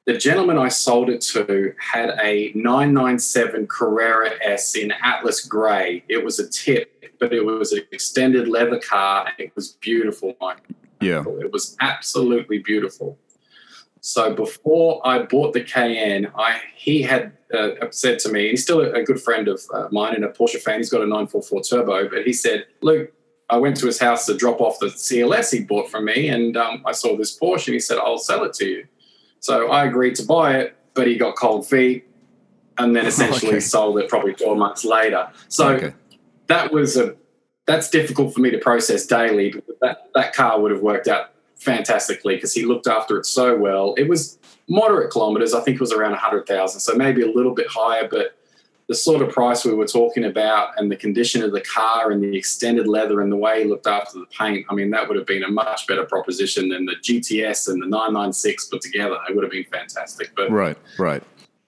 [0.08, 6.02] the gentleman I sold it to had a 997 Carrera S in Atlas Grey.
[6.08, 9.26] It was a tip, but it was an extended leather car.
[9.26, 10.62] And it was beautiful, Mike.
[11.02, 11.24] Yeah.
[11.42, 13.18] It was absolutely beautiful.
[14.00, 18.80] So before I bought the Cayenne, I he had uh, said to me, he's still
[18.80, 20.78] a, a good friend of uh, mine and a Porsche fan.
[20.78, 23.12] He's got a 944 Turbo, but he said, "Luke,
[23.50, 26.56] I went to his house to drop off the CLS he bought from me, and
[26.56, 28.86] um, I saw this Porsche, and he said, I'll sell it to you."
[29.40, 32.06] So I agreed to buy it, but he got cold feet
[32.78, 33.60] and then essentially okay.
[33.60, 35.28] sold it probably 12 months later.
[35.48, 35.94] So okay.
[36.46, 37.16] that was a
[37.66, 39.50] that's difficult for me to process daily.
[39.50, 43.56] But that that car would have worked out fantastically because he looked after it so
[43.56, 43.94] well.
[43.96, 45.54] It was moderate kilometers.
[45.54, 48.37] I think it was around 100,000, so maybe a little bit higher, but
[48.88, 52.22] the sort of price we were talking about and the condition of the car and
[52.22, 55.16] the extended leather and the way he looked after the paint, I mean, that would
[55.18, 59.18] have been a much better proposition than the GTS and the 996 put together.
[59.28, 60.30] It would have been fantastic.
[60.34, 61.22] But right, right.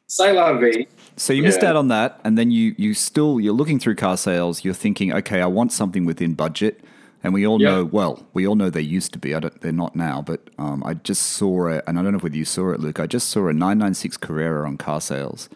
[0.07, 0.87] Say la vie.
[1.19, 1.71] So you missed Yeah.
[1.71, 4.65] out on that, and then you you still you're looking through car sales.
[4.65, 6.81] You're thinking, okay, I want something within budget,
[7.23, 7.69] and we all Yeah.
[7.69, 7.85] know.
[7.85, 9.35] Well, we all know they used to be.
[9.35, 12.19] I don't, they're not now, but um, I just saw it, and I don't know
[12.19, 12.99] whether you saw it, Luke.
[12.99, 15.51] I just saw a 996 Carrera on car sales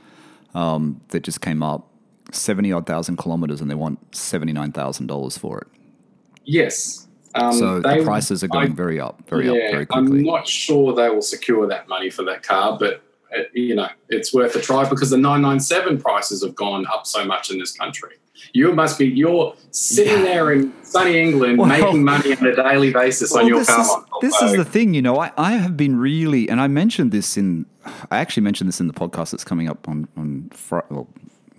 [0.55, 1.89] um, that just came up,
[2.33, 5.67] seventy odd thousand kilometers, and they want seventy nine thousand dollars for it.
[6.45, 7.07] Yes.
[7.35, 10.47] Um, so the prices are going I- very up, very yeah, up, very I'm not
[10.47, 13.03] sure they will secure that money for that car, but
[13.37, 17.25] uh, you know it's worth a try because the 997 prices have gone up so
[17.25, 18.13] much in this country.
[18.53, 22.93] You must be you're sitting there in sunny England Well- making money on a daily
[22.93, 23.81] basis on your car.
[23.81, 25.21] is, this is the thing, you know.
[25.21, 27.67] I, I have been really, and I mentioned this in,
[28.11, 31.09] I actually mentioned this in the podcast that's coming up on on Fri Well,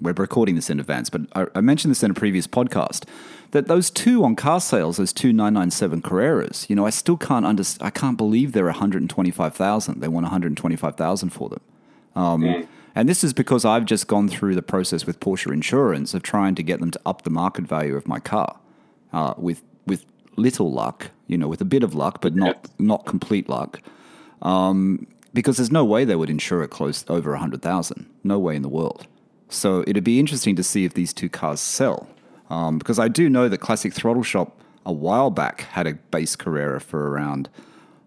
[0.01, 3.05] we're recording this in advance, but I, I mentioned this in a previous podcast
[3.51, 7.45] that those two on car sales, those two 997 Carreras, you know, I still can't
[7.45, 7.87] understand.
[7.87, 10.01] I can't believe they're 125,000.
[10.01, 11.61] They want 125,000 for them.
[12.15, 16.23] Um, And this is because I've just gone through the process with Porsche Insurance of
[16.23, 18.57] trying to get them to up the market value of my car
[19.11, 20.05] uh, with with
[20.37, 23.81] little luck, you know, with a bit of luck, but not not complete luck.
[24.41, 28.05] Um, because there's no way they would insure it close over a hundred thousand.
[28.23, 29.05] No way in the world.
[29.49, 32.07] So it'd be interesting to see if these two cars sell.
[32.49, 36.35] Um, because I do know that Classic Throttle Shop a while back had a base
[36.35, 37.49] Carrera for around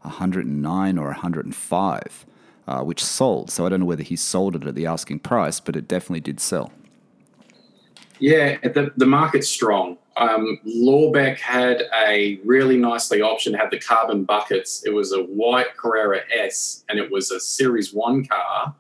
[0.03, 2.27] 109 or 105,
[2.69, 3.51] uh, which sold.
[3.51, 6.21] So I don't know whether he sold it at the asking price, but it definitely
[6.21, 6.71] did sell.
[8.19, 9.97] Yeah, the, the market's strong.
[10.19, 14.85] Um, Lawbeck had a really nicely optioned, had the carbon buckets.
[14.85, 18.75] It was a white Carrera S, and it was a Series 1 car.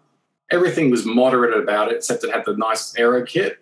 [0.50, 3.58] Everything was moderate about it, except it had the nice aero kit.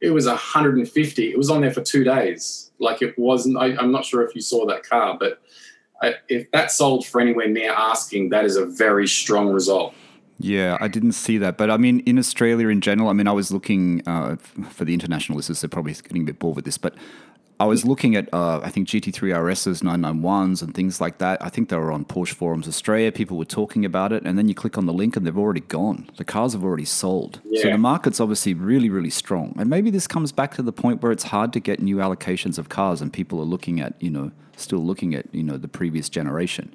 [0.00, 1.30] It was 150.
[1.30, 2.70] It was on there for two days.
[2.78, 5.42] Like it wasn't, I, I'm not sure if you saw that car, but
[6.02, 9.94] I, if that sold for anywhere near asking, that is a very strong result.
[10.38, 11.56] Yeah, I didn't see that.
[11.56, 14.36] But I mean, in Australia in general, I mean, I was looking uh,
[14.70, 16.94] for the international listeners, they're probably getting a bit bored with this, but
[17.60, 21.44] I was looking at, uh, I think, GT3 RSs, 991s, and things like that.
[21.44, 23.10] I think they were on Porsche Forums Australia.
[23.10, 24.22] People were talking about it.
[24.24, 26.08] And then you click on the link and they've already gone.
[26.18, 27.40] The cars have already sold.
[27.56, 29.56] So the market's obviously really, really strong.
[29.58, 32.58] And maybe this comes back to the point where it's hard to get new allocations
[32.58, 35.68] of cars and people are looking at, you know, still looking at, you know, the
[35.68, 36.74] previous generation.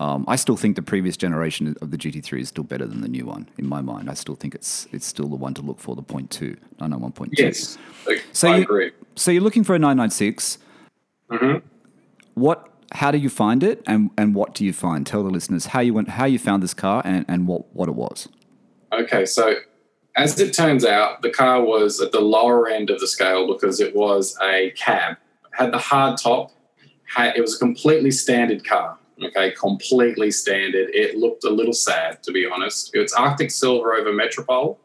[0.00, 3.08] Um, I still think the previous generation of the GT3 is still better than the
[3.08, 4.10] new one in my mind.
[4.10, 7.28] I still think it's it's still the one to look for, the point two, 991.2.
[7.38, 7.78] Yes,
[8.32, 8.90] So I you- agree.
[9.14, 10.58] So you're looking for a 996.
[11.30, 11.62] Mhm.
[12.34, 12.68] What?
[12.92, 15.06] How do you find it, and and what do you find?
[15.06, 17.88] Tell the listeners how you went, how you found this car, and, and what what
[17.88, 18.28] it was.
[18.92, 19.54] Okay, so
[20.16, 23.80] as it turns out, the car was at the lower end of the scale because
[23.80, 25.16] it was a cab.
[25.52, 26.50] Had the hard top.
[27.06, 28.98] Had, it was a completely standard car.
[29.22, 30.90] Okay, completely standard.
[30.92, 32.90] It looked a little sad, to be honest.
[32.94, 34.80] It's Arctic Silver over Metropole.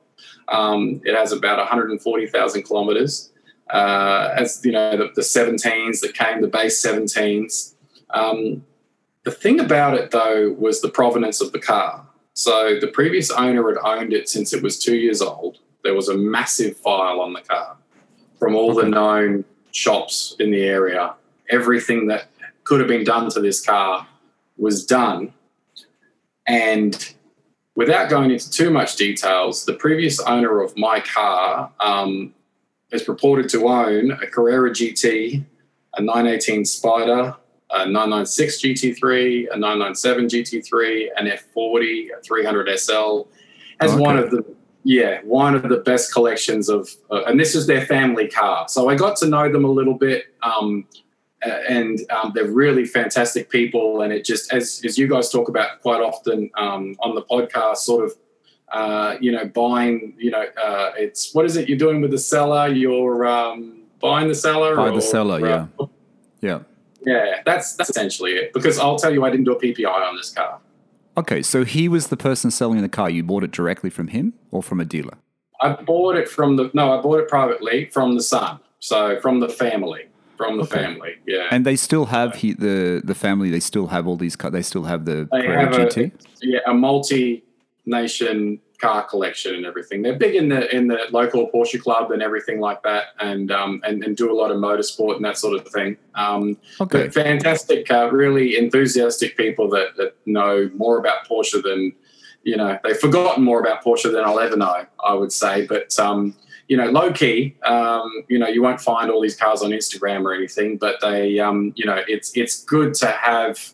[0.47, 3.31] Um, it has about 140,000 kilometers.
[3.69, 7.73] Uh, as you know, the, the 17s that came, the base 17s.
[8.11, 8.65] Um,
[9.23, 12.05] the thing about it, though, was the provenance of the car.
[12.33, 15.57] So the previous owner had owned it since it was two years old.
[15.83, 17.77] There was a massive file on the car
[18.37, 21.15] from all the known shops in the area.
[21.49, 22.27] Everything that
[22.63, 24.07] could have been done to this car
[24.57, 25.33] was done.
[26.45, 27.13] And
[27.75, 32.33] without going into too much details, the previous owner of my car um,
[32.91, 35.43] is purported to own a Carrera GT,
[35.95, 37.35] a 918 Spider,
[37.71, 43.21] a 996 GT3, a 997 GT3, an F40, a 300 SL.
[43.79, 44.43] Has one of the
[44.83, 48.67] yeah one of the best collections of, uh, and this is their family car.
[48.67, 50.25] So I got to know them a little bit.
[50.43, 50.85] Um,
[51.41, 54.01] and um, they're really fantastic people.
[54.01, 57.77] And it just, as, as you guys talk about quite often um, on the podcast,
[57.77, 58.13] sort of,
[58.71, 62.17] uh, you know, buying, you know, uh, it's what is it you're doing with the
[62.17, 62.67] seller?
[62.67, 65.67] You're um, buying the seller, Buy the seller, yeah.
[65.79, 65.85] uh,
[66.41, 66.59] Yeah.
[67.05, 67.41] yeah.
[67.45, 68.53] That's that's essentially it.
[68.53, 70.59] Because I'll tell you, I didn't do a PPI on this car.
[71.17, 73.09] Okay, so he was the person selling the car.
[73.09, 75.17] You bought it directly from him or from a dealer?
[75.61, 78.59] I bought it from the no, I bought it privately from the son.
[78.79, 80.05] So from the family,
[80.39, 80.79] from the Okay.
[80.83, 81.13] family.
[81.27, 81.47] Yeah.
[81.51, 83.49] And they still have he, the the family.
[83.55, 84.37] They still have all these.
[84.37, 90.01] They still have the They have a- yeah, a multi-nation car collection and everything.
[90.01, 93.81] They're big in the in the local Porsche club and everything like that, and um,
[93.83, 95.97] and, and do a lot of motorsport and that sort of thing.
[96.15, 97.03] Um, Okay.
[97.03, 101.91] But fantastic, uh, really enthusiastic people that, that know more about Porsche than
[102.43, 102.79] you know.
[102.83, 104.85] They've forgotten more about Porsche than I'll ever know.
[105.03, 106.33] I would say, but um,
[106.69, 107.57] you know, low key.
[107.65, 111.39] Um, you know, you won't find all these cars on Instagram or anything, but they,
[111.39, 113.73] um, you know, it's it's good to have.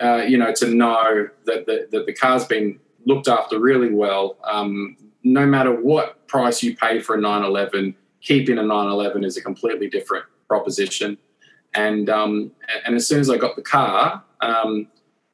[0.00, 4.36] Uh, you know, to know that the, that the car's been looked after really well.
[4.44, 9.42] Um, no matter what price you pay for a 911, keeping a 911 is a
[9.42, 11.18] completely different proposition.
[11.74, 12.52] And um,
[12.86, 14.86] and as soon as I got the car, um,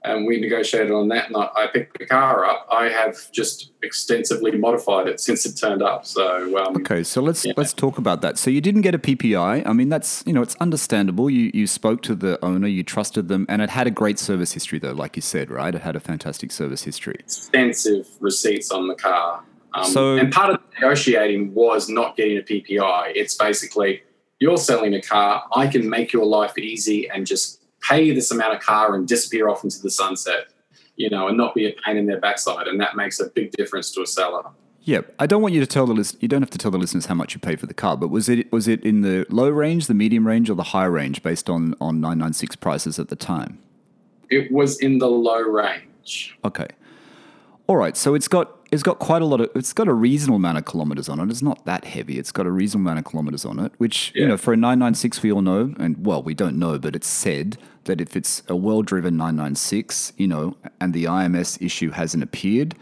[0.05, 3.71] and we negotiated on that, and I, I picked the car up, I have just
[3.83, 6.05] extensively modified it since it turned up.
[6.07, 7.55] So um, Okay, so let's Yeah.
[7.57, 8.39] let's talk about that.
[8.39, 9.67] So you didn't get a PPI.
[9.67, 11.31] I mean, that's you know it's understandable.
[11.31, 14.53] You you spoke to the owner, you trusted them, and it had a great service
[14.53, 15.75] history though, like you said, right?
[15.75, 17.17] It had a fantastic service history.
[17.21, 19.43] extensive receipts on the car.
[19.73, 23.13] Um, So- and part of the negotiating was not getting a PPI.
[23.15, 24.03] It's basically
[24.39, 25.45] you're selling a car.
[25.55, 29.49] I can make your life easy and just pay this amount of car and disappear
[29.49, 30.47] off into the sunset,
[30.97, 32.67] you know, and not be a pain in their backside.
[32.67, 34.43] And that makes a big difference to a seller.
[34.83, 36.17] Yeah, I don't want you to tell the list.
[36.21, 38.09] You don't have to tell the listeners how much you paid for the car, but
[38.09, 41.23] was it was it in the low range, the medium range, or the high range
[41.23, 43.59] based on on nine nine six prices at the time?
[44.29, 46.37] It was in the low range.
[46.45, 46.67] Okay.
[47.67, 47.97] All right.
[47.97, 50.65] So it's got it's got quite a lot of it's got a reasonable amount of
[50.65, 51.31] kilometers on it.
[51.31, 52.19] It's not that heavy.
[52.19, 55.23] It's got a reasonable amount of kilometers on it, which you know for a 996
[55.23, 58.57] we all know, and well we don't know, but it's said that if it's a
[58.57, 62.75] well-driven 996, you know, and the IMS issue hasn't appeared,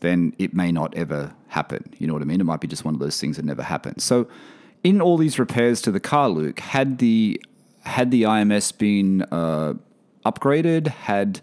[0.00, 1.92] then it may not ever happen.
[1.98, 2.40] You know what I mean?
[2.40, 3.98] It might be just one of those things that never happen.
[3.98, 4.28] So,
[4.84, 7.40] in all these repairs to the car, Luke, had the
[7.82, 9.74] had the IMS been uh,
[10.24, 10.88] upgraded?
[10.88, 11.40] Had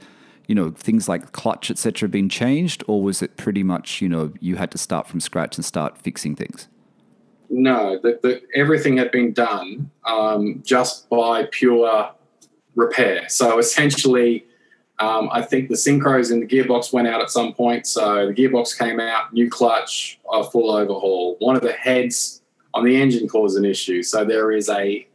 [0.48, 4.34] you know things like clutch, etc., been changed, or was it pretty much you know
[4.40, 6.68] you had to start from scratch and start fixing things?
[7.50, 12.12] No, the, the, everything had been done um, just by pure
[12.76, 13.30] repair.
[13.30, 14.46] So essentially,
[15.00, 17.86] um, I think the synchros in the gearbox went out at some point.
[17.86, 21.36] So the gearbox came out, new clutch, a full overhaul.
[21.40, 22.42] One of the heads
[22.74, 24.02] on the engine caused an issue.
[24.02, 25.08] So there is a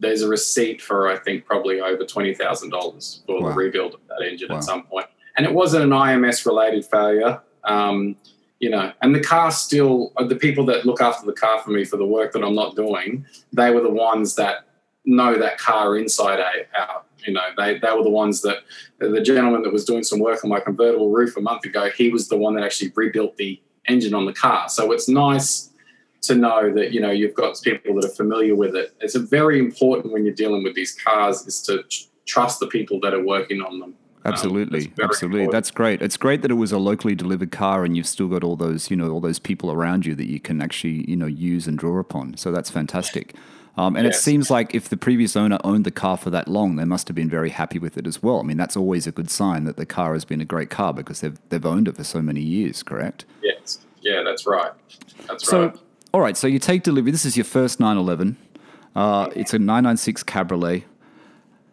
[0.00, 3.48] there's a receipt for I think probably over twenty thousand dollars for Wow.
[3.50, 4.56] the rebuild of that engine Wow.
[4.56, 5.06] at some point.
[5.36, 7.40] And it wasn't an IMS related failure.
[7.64, 8.16] Um,
[8.58, 11.70] you know, and the car still, uh, the people that look after the car for
[11.70, 14.66] me for the work that I'm not doing, they were the ones that
[15.06, 16.40] know that car inside
[16.78, 17.06] out.
[17.26, 18.58] You know, they, they were the ones that,
[18.98, 22.10] the gentleman that was doing some work on my convertible roof a month ago, he
[22.10, 23.58] was the one that actually rebuilt the
[23.88, 24.68] engine on the car.
[24.68, 25.69] So it's nice
[26.22, 28.94] to know that, you know, you've got people that are familiar with it.
[29.00, 32.66] It's a very important when you're dealing with these cars is to tr- trust the
[32.66, 33.94] people that are working on them.
[34.22, 35.40] Um, Absolutely, very absolutely.
[35.40, 35.52] important.
[35.52, 36.02] That's great.
[36.02, 38.90] It's great that it was a locally delivered car, and you've still got all those,
[38.90, 41.78] you know, all those people around you that you can actually, you know, use and
[41.78, 42.36] draw upon.
[42.36, 43.34] So that's fantastic.
[43.78, 46.76] Um, and it seems like if the previous owner owned the car for that long,
[46.76, 48.40] they must have been very happy with it as well.
[48.40, 50.92] I mean, that's always a good sign that the car has been a great car
[50.92, 52.82] because they've they've owned it for so many years.
[52.82, 53.24] Correct.
[53.42, 53.78] Yes.
[54.02, 54.72] Yeah, that's right.
[55.28, 55.78] That's So, right.
[56.12, 56.36] All right.
[56.36, 57.10] So you take delivery.
[57.10, 58.36] This is your first 911.
[58.94, 60.84] Uh, it's a 996 Cabriolet.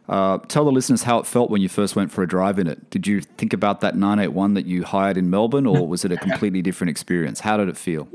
[0.07, 2.67] Uh, tell the listeners how it felt when you first went for a drive in
[2.67, 2.89] it.
[2.89, 6.17] Did you think about that 981 that you hired in Melbourne, or was it a
[6.17, 7.41] completely different experience?
[7.41, 8.07] How did it feel?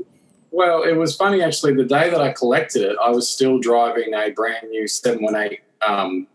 [0.49, 1.75] Well, it was funny actually.
[1.75, 5.59] The day that I collected it, I was still driving a brand new 718.
[5.87, 6.27] Um,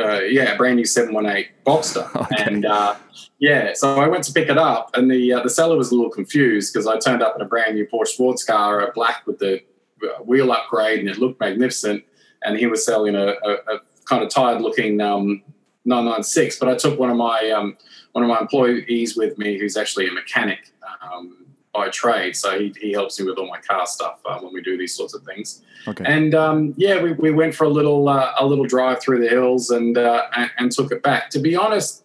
[0.00, 2.44] uh, yeah, a brand new 718 Boxster, Okay.
[2.44, 2.94] and uh,
[3.38, 5.94] yeah, so I went to pick it up, and the uh, the seller was a
[5.94, 9.26] little confused because I turned up in a brand new Porsche sports car, uh, black
[9.26, 9.62] with the
[10.02, 12.04] uh, wheel upgrade, and it looked magnificent.
[12.42, 15.42] And he was selling a, a, a kind of tired looking um,
[15.84, 16.58] 996.
[16.58, 17.76] But I took one of my um,
[18.12, 20.72] one of my employees with me, who's actually a mechanic.
[21.02, 21.46] Um,
[21.80, 24.60] by trade, so he, he helps me with all my car stuff uh, when we
[24.70, 25.62] do these sorts of things.
[25.90, 26.04] Okay.
[26.06, 29.28] And um, yeah, we, we went for a little uh, a little drive through the
[29.36, 31.22] hills and, uh, and and took it back.
[31.34, 32.04] To be honest,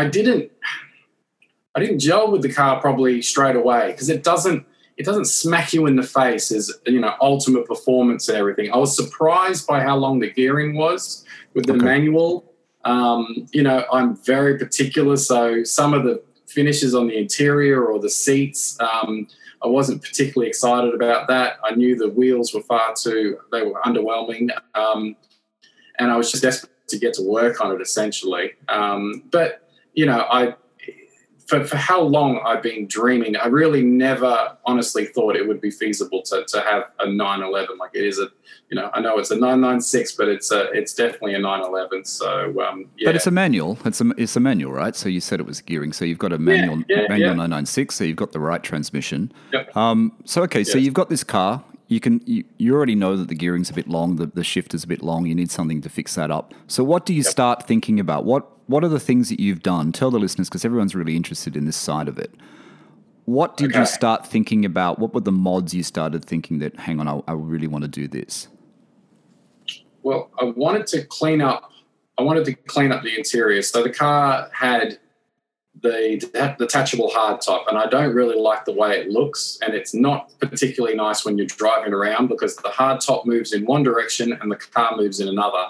[0.00, 0.50] I didn't
[1.74, 4.64] I didn't gel with the car probably straight away because it doesn't
[4.96, 8.72] it doesn't smack you in the face as you know ultimate performance and everything.
[8.72, 11.84] I was surprised by how long the gearing was with the Okay.
[11.84, 12.30] manual.
[12.84, 16.22] Um, you know, I'm very particular, so some of the
[16.56, 18.78] finishes on the interior or the seats.
[18.80, 19.28] Um,
[19.62, 21.58] I wasn't particularly excited about that.
[21.62, 24.48] I knew the wheels were far too, they were underwhelming.
[24.74, 25.16] Um,
[25.98, 28.52] and I was just desperate to get to work on it essentially.
[28.68, 30.54] Um, but, you know, I,
[31.46, 35.70] for, for how long I've been dreaming, I really never honestly thought it would be
[35.70, 37.78] feasible to, to have a 911.
[37.78, 38.28] Like it is a,
[38.68, 42.04] you know, I know it's a 996, but it's a, it's definitely a 911.
[42.04, 43.08] So, um, yeah.
[43.08, 43.78] But it's a manual.
[43.84, 44.96] It's a, it's a manual, right?
[44.96, 45.92] So you said it was gearing.
[45.92, 47.46] So you've got a manual, yeah, manual yeah.
[47.46, 47.94] 996.
[47.94, 49.32] So you've got the right transmission.
[49.52, 49.76] Yep.
[49.76, 51.62] Um, so okay, so you've got this car.
[51.88, 54.74] You can you, you already know that the gearing's a bit long, the, the shift
[54.74, 55.26] is a bit long.
[55.26, 56.52] You need something to fix that up.
[56.66, 58.24] So what do you start thinking about?
[58.24, 59.92] What what are the things that you've done?
[59.92, 62.34] Tell the listeners because everyone's really interested in this side of it.
[63.24, 65.00] What did you start thinking about?
[65.00, 66.76] What were the mods you started thinking that?
[66.76, 68.46] Hang on, I, I really want to do this.
[70.04, 71.72] Well, I wanted to clean up.
[72.18, 73.62] I wanted to clean up the interior.
[73.62, 74.98] So the car had
[75.82, 79.58] the det- detachable hardtop, and I don't really like the way it looks.
[79.60, 83.82] And it's not particularly nice when you're driving around because the hardtop moves in one
[83.82, 85.64] direction and the car moves in another,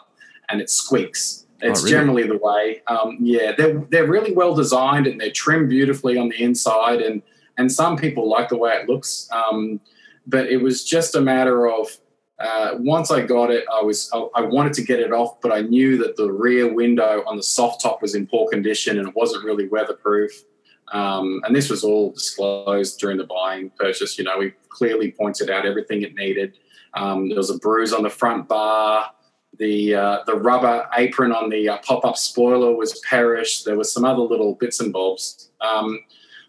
[0.50, 1.45] and it squeaks.
[1.60, 1.90] It's really?
[1.90, 2.82] generally the way.
[2.86, 7.22] Um, yeah, they're they're really well designed and they're trimmed beautifully on the inside, and
[7.58, 9.28] and some people like the way it looks.
[9.32, 9.80] Um,
[10.26, 11.88] but it was just a matter of
[12.38, 15.52] uh, once I got it, I was I, I wanted to get it off, but
[15.52, 19.08] I knew that the rear window on the soft top was in poor condition and
[19.08, 20.44] it wasn't really weatherproof.
[20.92, 24.18] Um, and this was all disclosed during the buying purchase.
[24.18, 26.58] You know, we clearly pointed out everything it needed.
[26.94, 29.10] Um, there was a bruise on the front bar.
[29.58, 33.64] The uh, the rubber apron on the uh, pop up spoiler was perished.
[33.64, 35.50] There were some other little bits and bobs.
[35.60, 36.00] Um,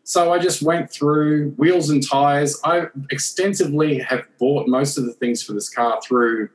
[0.03, 2.60] so I just went through wheels and tires.
[2.64, 6.49] I extensively have bought most of the things for this car through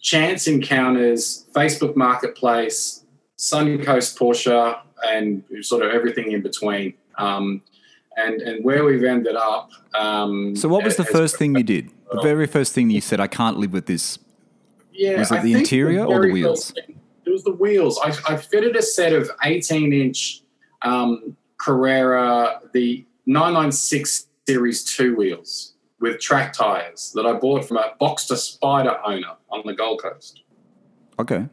[0.00, 3.04] chance encounters, Facebook Marketplace,
[3.38, 6.94] Suncoast Porsche, and sort of everything in between.
[7.18, 7.62] Um,
[8.16, 9.70] and and where we've ended up.
[9.94, 11.90] Um, So what was the first thing you did?
[12.12, 14.18] The very first thing you said, I can't live with this.
[14.92, 16.70] Yeah, Was it I the interior or the wheels?
[16.72, 17.98] thing- It was the wheels.
[18.02, 20.42] I, I fitted a set of 18 inch
[20.82, 27.92] um, Carrera, the 996 Series 2 wheels with track tires that I bought from a
[28.00, 30.42] Boxster Spider owner on the Gold Coast.
[31.20, 31.46] Okay.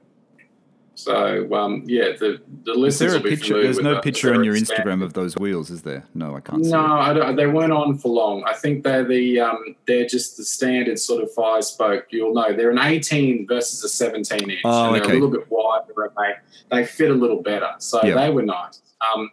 [1.03, 3.45] So, um, yeah, the, the Is listeners there a will be picture?
[3.53, 4.85] familiar There's no picture on your expanded.
[4.85, 6.05] Instagram of those wheels, is there?
[6.13, 6.71] No, I can't see.
[6.71, 6.79] No.
[6.85, 8.43] I don't, they weren't on for long.
[8.45, 12.07] I think they're the um, they're just the standard sort of five spoke.
[12.09, 15.45] You'll know they're an 18 versus a 17 inch, Oh, and they're a little bit
[15.49, 17.69] wider and they they fit a little better.
[17.79, 18.15] So Yeah.
[18.15, 18.81] they were nice.
[19.15, 19.31] Um,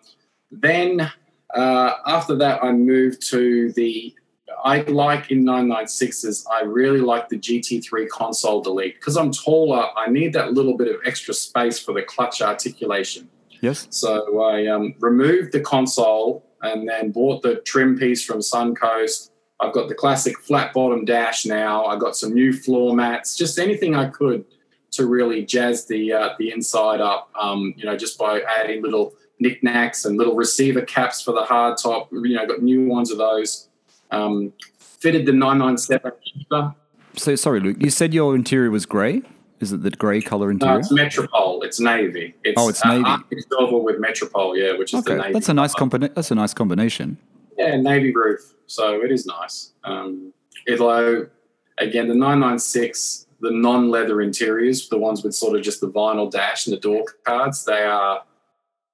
[0.50, 1.10] then
[1.54, 4.14] uh, after that, I moved to the.
[4.64, 6.44] I like in 996s.
[6.50, 9.86] I really like the GT3 console delete because I'm taller.
[9.96, 13.28] I need that little bit of extra space for the clutch articulation.
[13.60, 13.86] Yes.
[13.90, 19.30] So I um, removed the console and then bought the trim piece from Suncoast.
[19.60, 21.86] I've got the classic flat bottom dash now.
[21.86, 24.44] I've got some new floor mats, just anything I could
[24.92, 27.30] to really jazz the uh, the inside up.
[27.38, 31.78] Um, you know, just by adding little knickknacks and little receiver caps for the hard
[31.78, 32.10] top.
[32.12, 33.65] You know, got new ones of those.
[34.10, 36.74] Um, fitted the 997 shifter.
[37.16, 37.76] So sorry, Luke.
[37.80, 39.22] You said your interior was grey.
[39.60, 40.78] Is it the grey color No, interior?
[40.80, 41.62] it's Metropole.
[41.62, 42.34] It's navy.
[42.44, 43.04] It's, Oh, it's uh, navy.
[43.06, 44.56] Arctic silver with Metropole.
[44.56, 45.32] Yeah, which is the okay, navy.
[45.32, 45.90] that's a nice colour.
[45.90, 47.16] combina- That's a nice combination.
[47.56, 48.52] Yeah, navy roof.
[48.66, 49.72] So it is nice.
[49.84, 50.32] Um,
[50.70, 51.28] although,
[51.78, 56.30] again, the 996, the non leather interiors, the ones with sort of just the vinyl
[56.30, 58.22] dash and the door cards, they are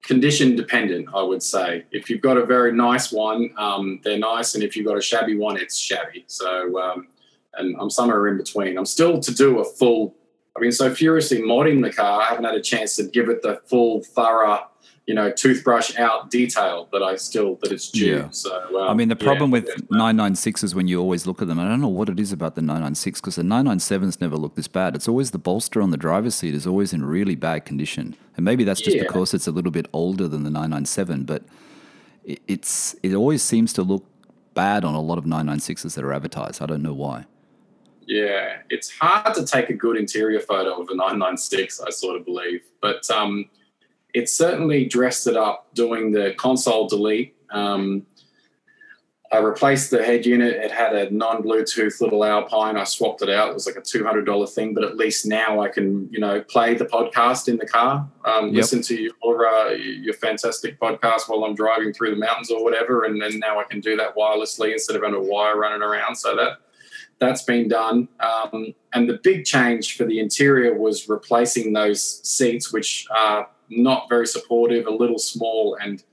[0.03, 1.85] condition dependent, I would say.
[1.91, 4.53] If you've got a very nice one, um, they're nice.
[4.53, 6.25] And if you've got a shabby one, it's shabby.
[6.27, 7.07] So, um,
[7.55, 8.77] and I'm somewhere in between.
[8.77, 10.13] I'm still to do a full,
[10.55, 13.41] I've been so furiously modding the car, I haven't had a chance to give it
[13.41, 14.67] the full, thorough,
[15.05, 18.17] you know, toothbrush out detail that I still, that it's due.
[18.19, 18.29] Yeah.
[18.29, 19.75] So, um, I mean, the yeah, problem with yeah.
[19.91, 21.59] 996 is when you always look at them.
[21.59, 24.69] I don't know what it is about the 996 because the 997s never look this
[24.69, 24.95] bad.
[24.95, 28.45] It's always the bolster on the driver's seat is always in really bad condition, and
[28.45, 29.03] maybe that's just Yeah.
[29.03, 31.25] because it's a little bit older than the 997.
[31.25, 31.43] But
[32.23, 34.05] it, it's it always seems to look
[34.53, 36.61] bad on a lot of 996s that are advertised.
[36.61, 37.25] I don't know why.
[38.05, 42.25] Yeah, it's hard to take a good interior photo of a 996, I sort of
[42.25, 42.61] believe.
[42.81, 43.49] But um,
[44.13, 47.35] it certainly dressed it up doing the console delete.
[47.49, 48.05] Um,
[49.31, 50.53] I replaced the head unit.
[50.53, 52.77] It had a non Bluetooth little Alpine.
[52.77, 53.49] I swapped it out.
[53.49, 56.75] It was like a $200 thing, but at least now I can, you know, play
[56.75, 58.55] the podcast in the car, um, Yep.
[58.55, 63.05] listen to your, uh, your fantastic podcast while I'm driving through the mountains or whatever.
[63.05, 66.15] And then now I can do that wirelessly instead of having a wire running around.
[66.15, 66.59] So that
[67.19, 68.09] that's been done.
[68.19, 73.47] Um, and the big change for the interior was replacing those seats, which are
[73.77, 76.03] not very supportive, a little small, and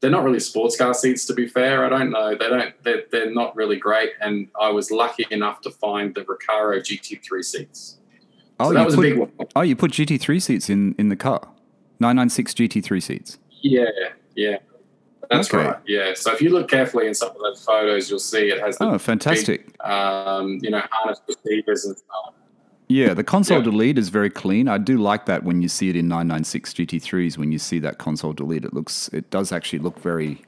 [0.00, 1.24] they're not really sports car seats.
[1.26, 2.30] To be fair, I don't know.
[2.36, 2.74] They don't.
[2.82, 4.10] They're, they're not really great.
[4.20, 7.98] And I was lucky enough to find the Recaro GT3 seats.
[8.60, 9.32] Oh, so that was put, a big one.
[9.54, 11.48] Oh, you put GT3 seats in in the car.
[12.00, 13.38] 996 GT3 seats.
[13.62, 13.84] Yeah,
[14.34, 14.58] yeah.
[15.30, 15.64] That's Okay.
[15.66, 15.76] right.
[15.86, 16.12] Yeah.
[16.14, 18.84] So if you look carefully in some of those photos, you'll see it has the
[18.84, 19.66] Oh, fantastic.
[19.66, 22.34] big, um, you know, harness receivers and stuff.
[22.88, 23.64] Yeah, the console Yeah.
[23.64, 24.68] delete is very clean.
[24.68, 27.36] I do like that when you see it in 996 GT3s.
[27.36, 30.42] When you see that console delete, it looks, it does actually look very,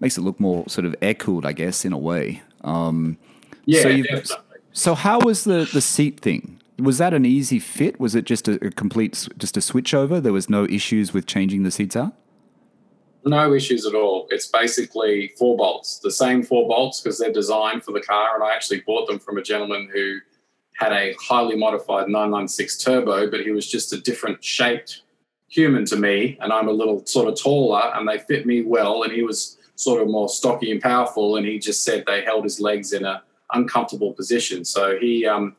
[0.00, 2.42] makes it look more sort of air cooled, I guess, in a way.
[2.64, 3.18] Um,
[3.66, 3.82] Yeah,
[4.24, 4.36] So
[4.72, 6.58] so how was the the seat thing?
[6.78, 8.00] Was that an easy fit?
[8.00, 10.18] Was it just a, a complete, just a switch over?
[10.20, 12.14] There was no issues with changing the seats out.
[13.26, 14.26] No issues at all.
[14.30, 18.34] It's basically four bolts, the same four bolts because they're designed for the car.
[18.34, 20.20] And I actually bought them from a gentleman who
[20.80, 25.02] had a highly modified 996 turbo, but he was just a different shaped
[25.48, 26.38] human to me.
[26.40, 29.02] And I'm a little sort of taller and they fit me well.
[29.02, 31.36] And he was sort of more stocky and powerful.
[31.36, 33.22] And he just said they held his legs in a
[33.52, 34.64] uncomfortable position.
[34.64, 35.54] So he, um,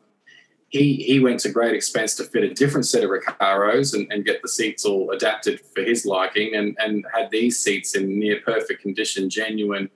[0.70, 4.24] he, he went to great expense to fit a different set of Recaros and, and
[4.24, 8.40] get the seats all adapted for his liking and, and had these seats in near
[8.40, 9.88] perfect condition, genuine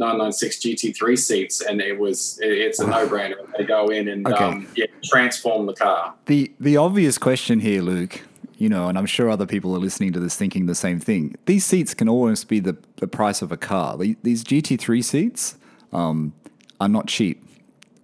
[0.00, 1.60] 996 GT3 seats.
[1.60, 3.36] And it was it's a no brainer.
[3.56, 4.44] They go in and Okay.
[4.44, 6.14] um, yeah, transform the car.
[6.26, 8.22] The the obvious question here, Luke,
[8.56, 11.36] you know, and I'm sure other people are listening to this thinking the same thing.
[11.46, 13.96] These seats can almost be the, the price of a car.
[13.96, 15.56] These GT3 seats
[15.92, 16.32] um,
[16.80, 17.44] are not cheap.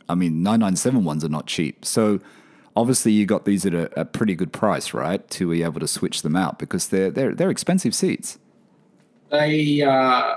[0.09, 1.84] I mean, 997 ones are not cheap.
[1.84, 2.20] So
[2.76, 5.28] obviously you got these at a, a pretty good price, right?
[5.30, 8.38] To be able to switch them out because they're they're they're expensive seats.
[9.30, 10.36] they uh,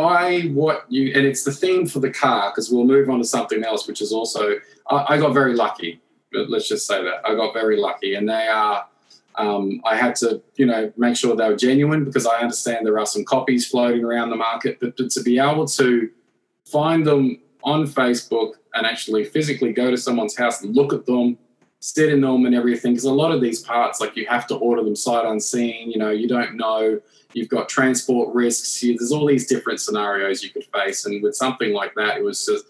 [0.00, 3.24] buy what you and it's the theme for the car because we'll move on to
[3.24, 4.54] something else which is also
[4.88, 6.00] I, I got very lucky
[6.32, 7.26] let's just say that.
[7.26, 8.86] I got very lucky and they are
[9.36, 12.98] um, i had to you know make sure they were genuine because i understand there
[12.98, 16.10] are some copies floating around the market but, but to be able to
[16.64, 21.38] find them on facebook and actually physically go to someone's house and look at them
[21.80, 24.54] sit in them and everything because a lot of these parts like you have to
[24.56, 27.00] order them sight unseen you know you don't know
[27.32, 31.34] you've got transport risks you, there's all these different scenarios you could face and with
[31.34, 32.66] something like that it was just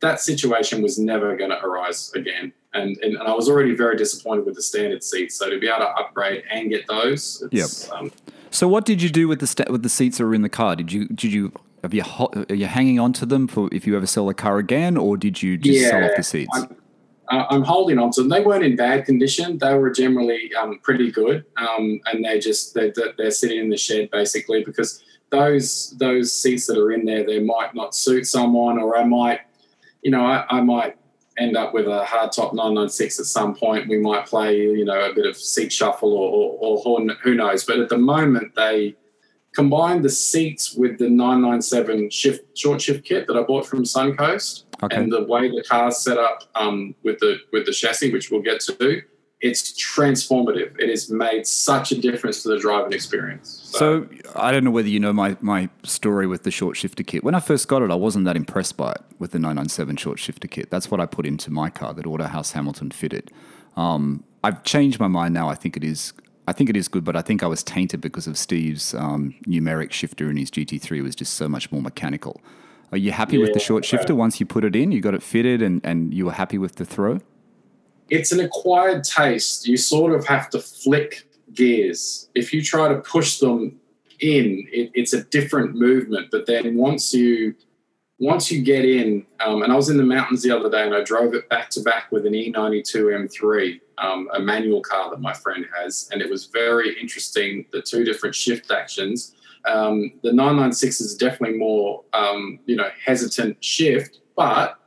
[0.00, 3.96] that situation was never going to arise again and, and and i was already very
[3.96, 7.90] disappointed with the standard seats so to be able to upgrade and get those it's,
[7.92, 8.10] um,
[8.50, 10.48] So what did you do with the sta- with the seats that were in the
[10.48, 10.76] car?
[10.76, 11.52] Did you did you
[11.82, 14.34] have you ho- are you hanging on to them for if you ever sell a
[14.34, 16.50] car again, or did you just sell off the seats?
[16.54, 16.76] I'm,
[17.30, 18.28] uh, I'm holding on to them.
[18.28, 19.58] They weren't in bad condition.
[19.58, 23.76] They were generally um, pretty good, um, and they just they're, they're sitting in the
[23.76, 28.78] shed basically because those those seats that are in there they might not suit someone,
[28.78, 29.40] or I might,
[30.02, 30.96] you know, I, I might
[31.38, 33.88] end up with a hardtop 996 at some point.
[33.88, 37.34] We might play, you know, a bit of seat shuffle or, or, or who who
[37.34, 37.64] knows.
[37.64, 38.96] But at the moment, they
[39.54, 44.63] combined the seats with the 997 shift short shift kit that I bought from Suncoast
[44.82, 44.96] Okay.
[44.96, 48.42] and the way the car's set up um, with the with the chassis, which we'll
[48.42, 49.02] get to,
[49.44, 50.74] it's transformative.
[50.80, 53.60] It has made such a difference to the driving experience.
[53.74, 57.22] So I don't know whether you know my, my story with the short shifter kit.
[57.22, 60.18] When I first got it, I wasn't that impressed by it with the 997 short
[60.18, 60.70] shifter kit.
[60.70, 63.30] That's what I put into my car that Autohouse Hamilton fitted.
[63.76, 65.50] Um, I've changed my mind now.
[65.50, 66.14] I think it is.
[66.48, 69.34] I think it is good, but I think I was tainted because of Steve's um,
[69.46, 72.40] numeric shifter in his GT3 was just so much more mechanical.
[72.94, 74.92] Are you happy with the short shifter once you put it in?
[74.92, 77.20] You got it fitted and, and you were happy with the throw?
[78.10, 79.66] it's an acquired taste.
[79.66, 82.28] You sort of have to flick gears.
[82.34, 83.80] If you try to push them
[84.20, 86.28] in, it, it's a different movement.
[86.30, 87.54] But then once you
[88.20, 90.94] once you get in, um, and I was in the mountains the other day, and
[90.94, 95.20] I drove it back to back with an E92 M3, um, a manual car that
[95.20, 97.66] my friend has, and it was very interesting.
[97.72, 99.34] The two different shift actions.
[99.66, 104.78] Um, the 996 is definitely more, um, you know, hesitant shift, but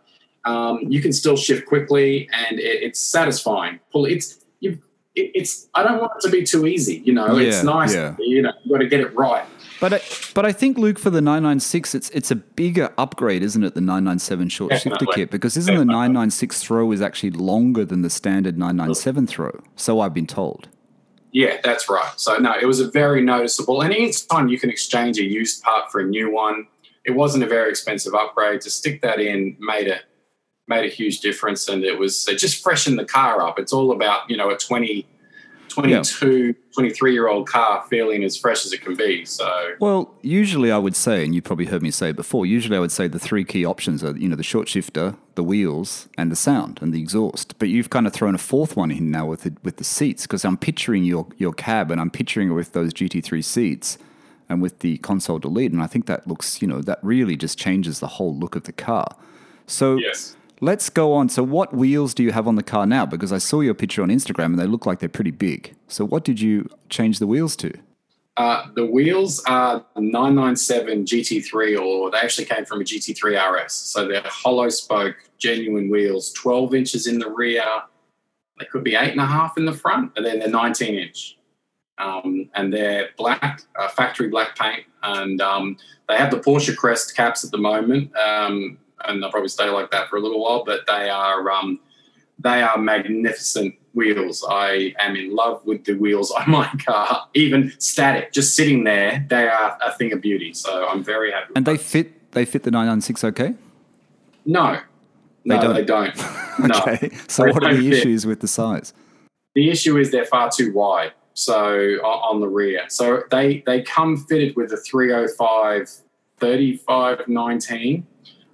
[0.46, 3.80] um, you can still shift quickly and it, it's satisfying.
[3.92, 4.80] Pull it's you.
[5.16, 7.02] It, it's I don't want it to be too easy.
[7.04, 7.94] You know, Yeah, it's nice.
[7.94, 8.16] yeah.
[8.20, 9.46] You know, you got to get it right.
[9.80, 10.02] But I,
[10.34, 13.76] but I think Luke for the 996 it's it's a bigger upgrade, isn't it?
[13.76, 15.16] The 997 short shifter Definitely.
[15.16, 19.60] kit because isn't the 996 throw is actually longer than the standard 997 throw?
[19.76, 20.70] So I've been told.
[21.32, 22.14] Yeah, that's right.
[22.18, 23.82] So no, it was a very noticeable.
[23.82, 26.68] And each time you can exchange a used part for a new one.
[27.06, 28.62] It wasn't a very expensive upgrade.
[28.62, 30.04] To stick that in made it
[30.68, 33.60] made a huge difference, and it was it just freshened the car up.
[33.60, 35.06] It's all about you know a 20,
[35.82, 39.26] 22, 23 year old car feeling as fresh as it can be.
[39.26, 42.46] So Well, usually I would say, and you've probably heard me say it before.
[42.46, 45.44] Usually I would say the three key options are you know the short shifter, the
[45.44, 47.58] wheels, and the sound and the exhaust.
[47.60, 50.24] But you've kind of thrown a fourth one in now with the, with the seats
[50.24, 53.98] because I'm picturing your your cab and I'm picturing it with those GT3 seats
[54.50, 57.58] and with the console delete, and I think that looks you know that really just
[57.58, 59.16] changes the whole look of the car.
[59.68, 60.37] So yes.
[60.60, 61.30] Let's go on.
[61.30, 63.06] So, what wheels do you have on the car now?
[63.06, 65.76] Because I saw your picture on Instagram and they look like they're pretty big.
[65.88, 67.74] So, what did you change the wheels to?
[68.38, 73.74] Uh, the wheels are 997 GT3, or they actually came from a GT3 RS.
[73.74, 77.66] So they're hollow spoke, genuine wheels, 12 inches in the rear.
[78.60, 81.40] They could be eight and a half in the front, and then they're 19 inch.
[81.98, 84.84] Um, and they're black, uh, factory black paint.
[85.02, 85.78] And um,
[86.08, 88.16] they have the Porsche Crest caps at the moment.
[88.16, 91.80] Um, and they'll probably stay like that for a little while, but they are um,
[92.40, 94.46] they are magnificent wheels.
[94.48, 99.26] I am in love with the wheels on my car, even static, just sitting there.
[99.30, 100.54] They are a thing of beauty.
[100.54, 101.54] So I'm very happy.
[101.56, 102.32] And they fit.
[102.32, 103.56] They fit the 996 okay.
[104.46, 104.80] No,
[105.46, 105.74] no, don't?
[105.74, 106.10] they don't.
[106.60, 107.10] okay.
[107.12, 107.18] No.
[107.28, 108.00] So They what are the fit.
[108.00, 108.94] issues with the size?
[109.56, 111.14] The issue is they're far too wide.
[111.34, 111.56] So
[112.04, 115.90] on the rear, so they they come fitted with a 305
[116.40, 117.28] 35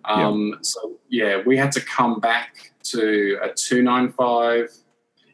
[0.08, 0.26] 19.
[0.26, 4.70] Um, So yeah, we had to come back to a 295.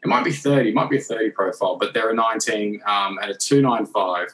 [0.02, 3.18] It might be 30, it might be a 30 profile, but they're a 19 um,
[3.20, 4.28] and a 295.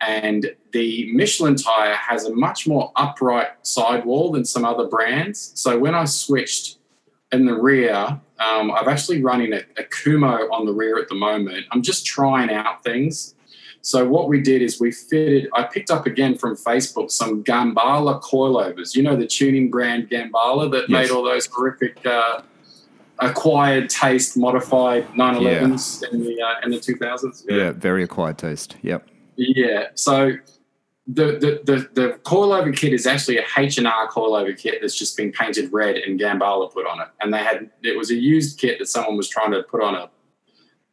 [0.00, 5.52] And the Michelin tire has a much more upright sidewall than some other brands.
[5.54, 6.78] So when I switched
[7.32, 11.14] in the rear, um, I've actually running a, a Kumho on the rear at the
[11.14, 11.66] moment.
[11.70, 13.33] I'm just trying out things.
[13.84, 15.46] So what we did is we fitted.
[15.52, 18.96] I picked up again from Facebook some Gemballa coilovers.
[18.96, 20.90] You know the tuning brand Gemballa that Yes.
[20.90, 22.40] made all those horrific uh,
[23.18, 27.44] acquired taste modified 911s in the uh, in the 2000s.
[27.46, 27.72] Yeah.
[27.72, 28.76] very acquired taste.
[28.80, 29.06] Yep.
[29.36, 29.88] Yeah.
[29.94, 30.32] So
[31.06, 34.96] the the the, the coilover kit is actually a H and R coilover kit that's
[34.96, 37.08] just been painted red and Gemballa put on it.
[37.20, 39.94] And they had it was a used kit that someone was trying to put on
[39.94, 40.08] a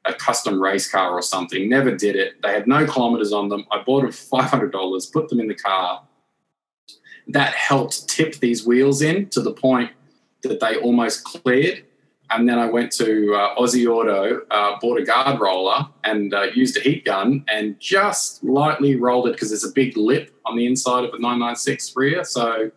[0.05, 1.69] a custom race car or something.
[1.69, 2.41] Never did it.
[2.41, 3.65] They had no kilometers on them.
[3.71, 6.03] I bought them five hundred dollars, put them in the car.
[7.27, 9.91] That helped tip these wheels in to the point
[10.43, 11.85] that they almost cleared.
[12.31, 16.43] And then I went to uh, Aussie Auto, uh, bought a guard roller, and uh,
[16.43, 20.55] used a heat gun and just lightly rolled it because there's a big lip on
[20.55, 22.23] the inside of a 996 rear.
[22.23, 22.71] So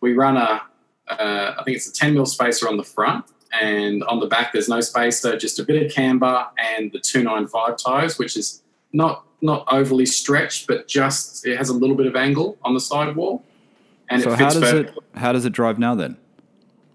[0.00, 0.62] we run a,
[1.06, 3.26] uh, I think it's a 10 mil spacer on the front,
[3.60, 7.76] and on the back there's no spacer, just a bit of camber and the 295
[7.76, 12.16] tires, which is not not overly stretched, but just it has a little bit of
[12.16, 13.44] angle on the sidewall,
[14.10, 16.16] and so it how fits does perfectly it how does it drive now then?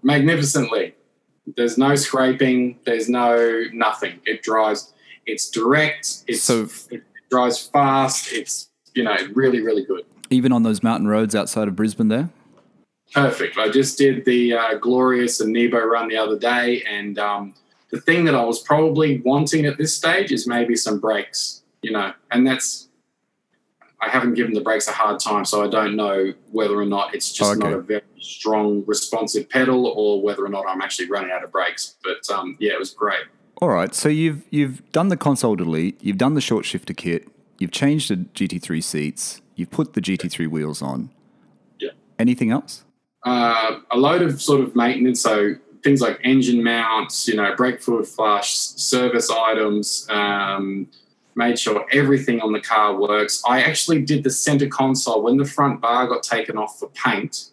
[0.02, 0.94] magnificently.
[1.56, 2.78] There's no scraping.
[2.84, 4.20] There's no nothing.
[4.24, 4.92] It drives.
[5.26, 6.24] It's direct.
[6.26, 8.32] It's So- it drives fast.
[8.32, 10.04] It's you know really really good.
[10.30, 12.30] Even on those mountain roads outside of Brisbane there?
[13.14, 13.56] Perfect.
[13.58, 17.54] I just did the uh, Glorious and Nebo run the other day, and um,
[17.90, 21.62] the thing that I was probably wanting at this stage is maybe some brakes.
[21.82, 22.88] You know, and that's.
[24.00, 27.14] I haven't given the brakes a hard time, so I don't know whether or not
[27.14, 27.60] it's just Okay.
[27.60, 31.50] not a very strong, responsive pedal, or whether or not I'm actually running out of
[31.52, 31.96] brakes.
[32.04, 33.20] But um, yeah, it was great.
[33.62, 33.94] All right.
[33.94, 38.10] So you've you've done the console delete, you've done the short shifter kit, you've changed
[38.10, 41.10] the GT3 seats, you've put the GT3 wheels on.
[41.78, 41.90] Yeah.
[42.18, 42.84] Anything else?
[43.24, 45.20] Uh, a load of sort of maintenance.
[45.20, 50.06] So things like engine mounts, you know, brake fluid flush, service items.
[50.10, 50.88] Um,
[51.36, 53.42] made sure everything on the car works.
[53.46, 57.50] I actually did the center console when the front bar got taken off for paint.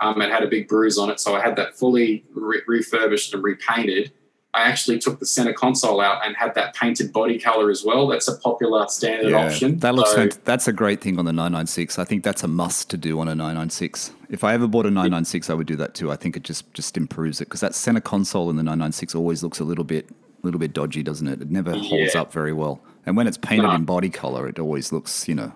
[0.00, 3.34] Um, it had a big bruise on it, so I had that fully re- refurbished
[3.34, 4.12] and repainted.
[4.52, 8.08] I actually took the center console out and had that painted body color as well.
[8.08, 9.78] That's a popular standard option.
[9.78, 11.98] That looks So- fant- that's a great thing on the 996.
[12.00, 14.10] I think that's a must to do on a 996.
[14.28, 16.10] If I ever bought a 996, I would do that too.
[16.10, 19.42] I think it just just improves it because that center console in the 996 always
[19.44, 20.08] looks a little bit
[20.42, 21.42] little bit dodgy, doesn't it?
[21.42, 22.22] It never holds Yeah.
[22.22, 22.80] up very well.
[23.06, 23.74] And when it's painted No.
[23.74, 25.52] in body color, it always looks, you know,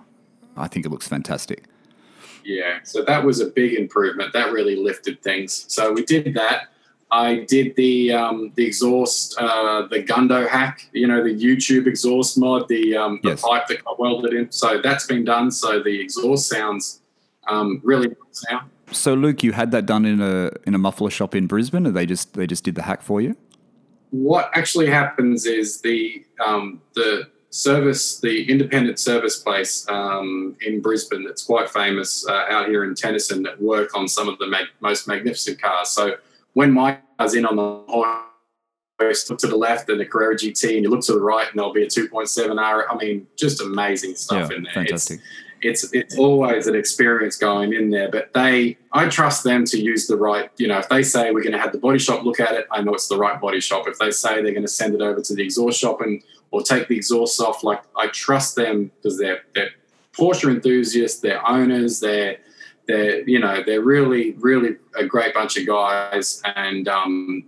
[0.59, 1.64] I think it looks fantastic.
[2.45, 4.34] Yeah, so that was a big improvement.
[4.34, 5.64] That really lifted things.
[5.68, 6.68] So we did that.
[7.15, 10.89] I did the um, the exhaust, uh, the Gundo hack.
[10.93, 13.43] You know, the YouTube exhaust mod, the um, the Yes.
[13.43, 14.51] pipe that got welded in.
[14.51, 15.53] So that's been done.
[15.53, 17.01] So the exhaust sounds
[17.47, 18.17] um, really good
[18.51, 18.62] now.
[18.91, 21.93] So Luke, you had that done in a in a muffler shop in Brisbane, or
[21.93, 23.37] they just they just did the hack for you?
[24.11, 31.23] What actually happens is the um, the service, the independent service place um, in Brisbane
[31.25, 34.75] that's quite famous uh, out here in Tennyson that work on some of the mag-
[34.81, 35.91] most magnificent cars.
[35.91, 36.17] So
[36.55, 37.85] when my car's in on the
[39.01, 41.49] hoist, look to the left and the Carrera GT, and you look to the right
[41.49, 42.91] and there'll be a 2.7 R.
[42.91, 44.85] I mean, just amazing stuff in there.
[44.85, 45.21] It's- fantastic.
[45.62, 48.11] it's it's always an experience going in there.
[48.11, 50.51] But they, I trust them to use the right.
[50.59, 52.67] You know, if they say we're going to have the body shop look at it,
[52.71, 53.89] I know it's the right body shop.
[53.89, 56.62] If they say they're going to send it over to the exhaust shop and or
[56.62, 59.71] take the exhaust off, like I trust them because they're they're
[60.17, 62.39] Porsche enthusiasts, they're owners, they're
[62.87, 67.45] they're you know they're really really a great bunch of guys, and um,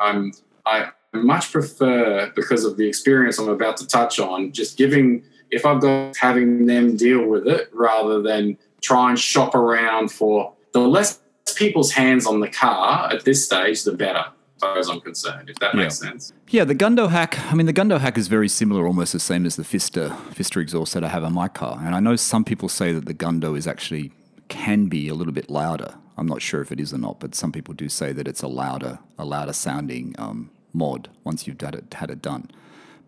[0.00, 0.32] I'm
[0.64, 5.64] I much prefer because of the experience I'm about to touch on, just giving if
[5.64, 10.80] I've got having them deal with it rather than try and shop around for the
[10.80, 11.20] less
[11.56, 14.24] people's hands on the car at this stage, the better.
[14.56, 15.82] As far as I'm concerned, if that Yeah.
[15.82, 16.32] makes sense.
[16.48, 17.38] Yeah, the Gundo hack.
[17.52, 20.62] I mean, the Gundo hack is very similar, almost the same as the Fister Fister
[20.62, 21.78] exhaust that I have on my car.
[21.84, 24.12] And I know some people say that the Gundo is actually
[24.48, 25.94] can be a little bit louder.
[26.16, 28.42] I'm not sure if it is or not, but some people do say that it's
[28.42, 32.50] a louder, a louder sounding um, mod once you've had it had it done.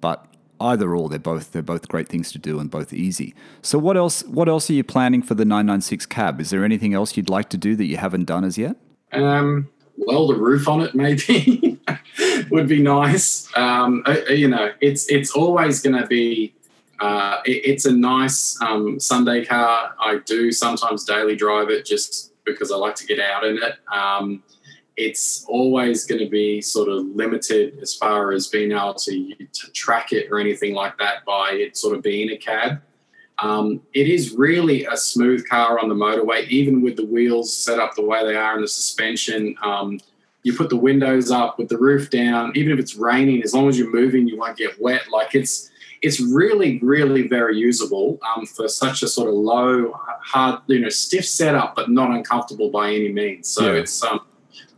[0.00, 0.26] But
[0.60, 3.34] either or, they're both they're both great things to do and both easy.
[3.62, 6.40] So what else what else are you planning for the 996 cab?
[6.40, 8.76] Is there anything else you'd like to do that you haven't done as yet?
[9.12, 11.78] Um, weld a roof on it, maybe
[12.50, 13.48] would be nice.
[13.56, 16.54] Um, uh, uh, you know, it's it's always going to be.
[17.00, 19.94] Uh, it, it's a nice um, Sunday car.
[20.00, 23.74] I do sometimes daily drive it just because I like to get out in it.
[23.94, 24.42] Um,
[24.96, 29.70] it's always going to be sort of limited as far as being able to, to
[29.72, 32.82] track it or anything like that by it sort of being a cab.
[33.40, 37.78] Um, it is really a smooth car on the motorway, even with the wheels set
[37.78, 39.54] up the way they are and the suspension.
[39.62, 40.00] Um,
[40.42, 43.68] you put the windows up with the roof down, even if it's raining, as long
[43.68, 45.02] as you're moving, you won't get wet.
[45.12, 45.67] Like it's
[46.02, 49.92] it's really, really very usable um, for such a sort of low,
[50.22, 53.48] hard, you know, stiff setup, but not uncomfortable by any means.
[53.48, 53.80] So Yeah.
[53.80, 54.20] it's um,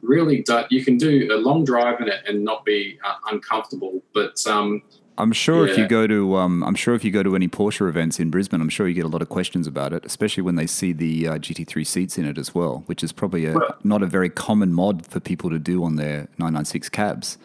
[0.02, 4.02] really do- you can do a long drive in it and not be uh, uncomfortable.
[4.14, 4.82] But um,
[5.18, 7.86] I'm sure if you go to, um, I'm sure if you go to any Porsche
[7.86, 10.54] events in Brisbane, I'm sure you get a lot of questions about it, especially when
[10.54, 13.76] they see the uh, GT3 seats in it as well, which is probably a, Well-
[13.84, 17.36] not a very common mod for people to do on their 996 cabs.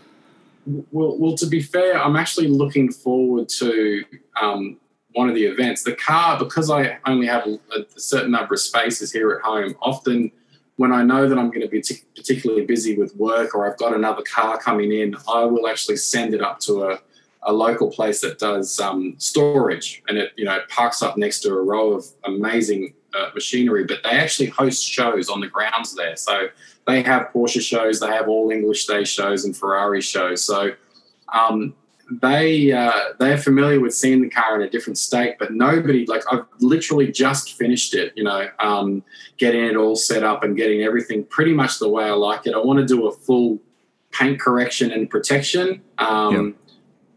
[0.66, 4.04] Well, well, to be fair, I'm actually looking forward to
[4.42, 4.78] um,
[5.14, 5.84] one of the events.
[5.84, 9.76] The car, because I only have a, a certain number of spaces here at home,
[9.82, 10.32] often
[10.78, 13.78] when I know that I'm going to be t- particularly busy with work or I've
[13.78, 17.00] got another car coming in, I will actually send it up to a,
[17.44, 21.54] a local place that does um, storage and it, you know, parks up next to
[21.54, 23.84] a row of amazing uh, machinery.
[23.86, 26.16] But they actually host shows on the grounds there.
[26.16, 26.48] So
[26.88, 30.44] they have Porsche shows, they have all English day shows and Ferrari shows.
[30.44, 30.72] So
[31.34, 31.74] um,
[32.12, 36.22] they uh, they're familiar with seeing the car in a different state, but nobody like
[36.32, 38.14] I've literally just finished it.
[38.16, 39.04] You know, um,
[39.38, 42.54] getting it all set up and getting everything pretty much the way I like it.
[42.54, 43.60] I want to do a full
[44.12, 45.82] paint correction and protection.
[45.98, 46.56] Um,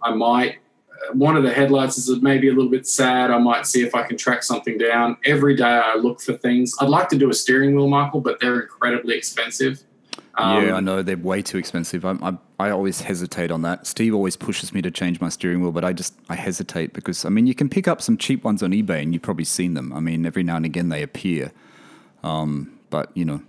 [0.03, 0.59] I might.
[1.13, 3.31] One of the headlights is maybe a little bit sad.
[3.31, 5.17] I might see if I can track something down.
[5.25, 6.75] Every day I look for things.
[6.81, 9.83] I'd like to do a steering wheel, Michael, but they're incredibly expensive.
[10.39, 12.05] Um, yeah, I know they're way too expensive.
[12.05, 13.89] I, I, I always hesitate on that.
[13.89, 17.25] Steve always pushes me to change my steering wheel, but I just I hesitate because
[17.25, 19.75] I mean you can pick up some cheap ones on eBay and you've probably seen
[19.75, 19.93] them.
[19.93, 21.51] I mean every now and again they appear,
[22.23, 23.43] um, but you know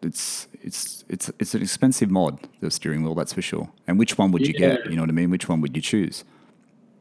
[0.00, 3.68] it's it's it's it's an expensive mod the steering wheel that's for sure.
[3.88, 4.88] And which one would you get?
[4.88, 5.30] You know what I mean?
[5.30, 6.24] Which one would you choose?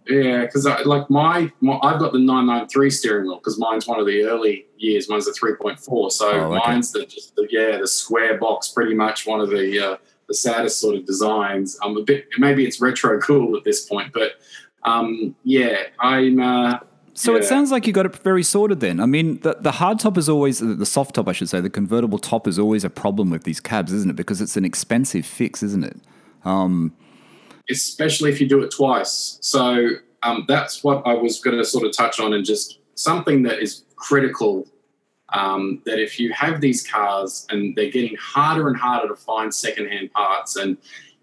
[0.09, 4.05] Yeah, because like my, my, I've got the 993 steering wheel because mine's one of
[4.05, 5.09] the early years.
[5.09, 6.67] Mine's a 3.4, so Oh, okay.
[6.67, 9.97] mine's the just the, yeah the square box, pretty much one of the uh,
[10.27, 11.77] the saddest sort of designs.
[11.83, 14.33] I'm a bit maybe it's retro cool at this point, but
[14.83, 16.39] um, yeah, I'm.
[16.39, 16.79] Uh,
[17.13, 18.99] So it sounds like you got it very sorted then.
[18.99, 21.69] I mean, the, the hard top is always, the soft top, I should say, the
[21.69, 24.15] convertible top is always a problem with these cabs, isn't it?
[24.15, 25.97] Because it's an expensive fix, isn't it?
[27.69, 29.37] Especially if you do it twice.
[29.41, 29.89] So
[30.23, 33.59] um, that's what I was going to sort of touch on, and just something that
[33.59, 34.67] is critical.
[35.33, 39.53] Um, that if you have these cars and they're getting harder and harder to find
[39.53, 40.77] secondhand parts, and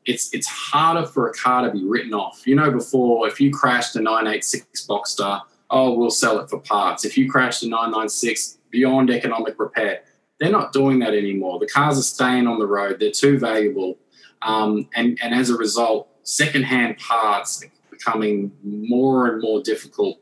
[0.05, 2.47] it's it's harder for a car to be written off.
[2.47, 5.41] You know, before if you crashed a 986 Boxster,
[5.71, 7.05] oh, we'll sell it for parts.
[7.05, 10.03] If you crashed a 996 beyond economic repair,
[10.39, 11.59] they're not doing that anymore.
[11.59, 13.01] The cars are staying on the road.
[13.01, 13.99] They're too valuable.
[14.43, 20.19] Um, and, and as a result, secondhand parts becoming more and more difficult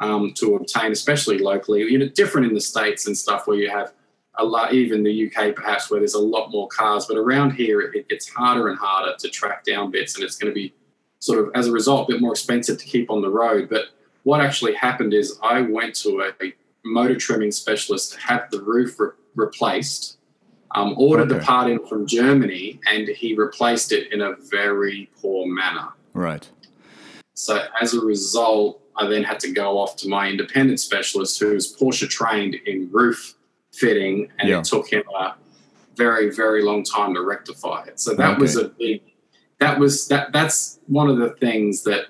[0.00, 1.82] um, to obtain, especially locally.
[1.82, 3.92] You know, different in the states and stuff where you have
[4.36, 7.06] a lot, even the UK perhaps, where there's a lot more cars.
[7.06, 10.50] But around here, it, gets harder and harder to track down bits, and it's going
[10.50, 10.74] to be
[11.20, 13.68] sort of as a result a bit more expensive to keep on the road.
[13.70, 13.86] But
[14.24, 18.60] what actually happened is I went to a, a motor trimming specialist to have the
[18.60, 20.18] roof re- replaced
[20.74, 21.44] um, ordered the Okay.
[21.44, 25.88] part in from Germany, and he replaced it in a very poor manner.
[26.12, 26.48] Right.
[27.34, 31.54] So as a result, I then had to go off to my independent specialist, who
[31.54, 33.34] was Porsche trained in roof
[33.72, 34.58] fitting, and Yeah.
[34.60, 35.34] it took him a
[35.96, 37.98] very, very long time to rectify it.
[38.00, 39.02] So that was a big.
[39.60, 40.32] That was that.
[40.32, 42.06] That's one of the things that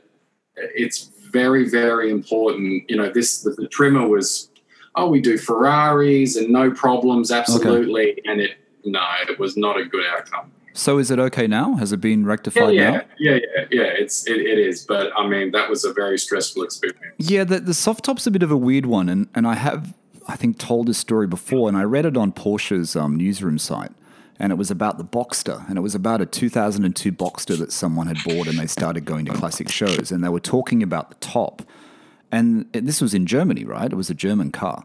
[0.57, 2.89] it's very, very important.
[2.91, 4.51] You know, this the, the trimmer was.
[4.97, 8.21] Oh, we do Ferraris and no problems, absolutely.
[8.25, 10.53] And it no, it was not a good outcome.
[10.75, 11.77] So is it okay now?
[11.77, 13.03] Has it been rectified yeah, now?
[13.19, 13.83] Yeah, yeah, yeah.
[13.83, 17.01] It's it, it is, but I mean that was a very stressful experience.
[17.17, 19.95] Yeah, the, the soft top's a bit of a weird one, and, and I have
[20.27, 23.93] I think told this story before, and I read it on Porsche's um, newsroom site,
[24.39, 28.09] and it was about the Boxster, and it was about a 2002 Boxster that someone
[28.09, 31.17] had bought, and they started going to classic shows, and they were talking about the
[31.17, 31.63] top,
[32.35, 33.93] and this was in Germany, right?
[33.93, 34.85] It was a German car,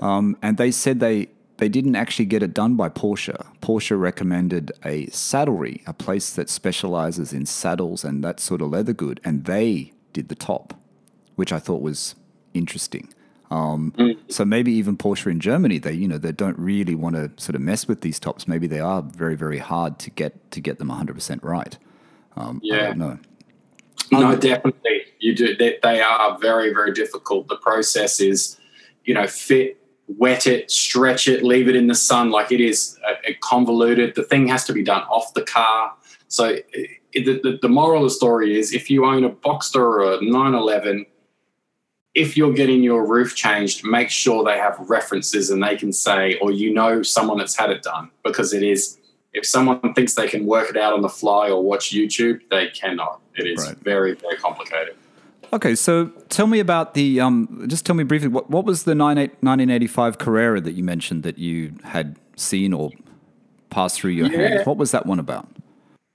[0.00, 1.28] um, and they said they
[1.58, 3.44] they didn't actually get it done by Porsche.
[3.60, 8.92] Porsche recommended a saddlery, a place that specializes in saddles and that sort of leather
[8.92, 10.74] good, and they did the top,
[11.34, 12.14] which I thought was
[12.54, 13.12] interesting.
[13.50, 14.18] Um, mm.
[14.28, 17.54] So maybe even Porsche in Germany, they you know they don't really want to sort
[17.54, 18.48] of mess with these tops.
[18.48, 21.76] Maybe they are very very hard to get to get them 100 percent right.
[22.36, 23.18] Um, yeah, no,
[24.10, 25.56] no, um, definitely you do.
[25.56, 27.48] They, they are very very difficult.
[27.48, 28.58] The process is,
[29.04, 32.30] you know, fit, wet it, stretch it, leave it in the sun.
[32.30, 34.14] Like it is a, a convoluted.
[34.14, 35.94] The thing has to be done off the car.
[36.28, 40.14] So it, the, the moral of the story is, if you own a Boxster or
[40.14, 41.06] a 911
[42.16, 46.38] if you're getting your roof changed, make sure they have references and they can say,
[46.38, 48.98] or you know someone that's had it done, because it is.
[49.36, 52.68] If someone thinks they can work it out on the fly or watch YouTube, they
[52.68, 53.20] cannot.
[53.36, 53.76] It is right.
[53.78, 54.96] very, very complicated.
[55.52, 57.20] Okay, so tell me about the.
[57.20, 61.38] Um, just tell me briefly what what was the 1985 Carrera that you mentioned that
[61.38, 62.90] you had seen or
[63.68, 64.48] passed through your yeah.
[64.48, 64.66] hands?
[64.66, 65.46] What was that one about?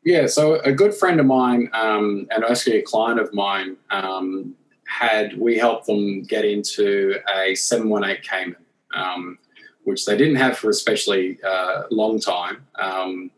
[0.03, 4.55] Yeah, so a good friend of mine um, and actually a client of mine um,
[4.87, 8.55] had we helped them get into a 718 Cayman,
[8.95, 9.37] um,
[9.83, 13.31] which they didn't have for especially uh, long time, um,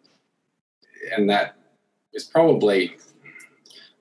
[1.15, 1.55] and that
[2.13, 2.95] is probably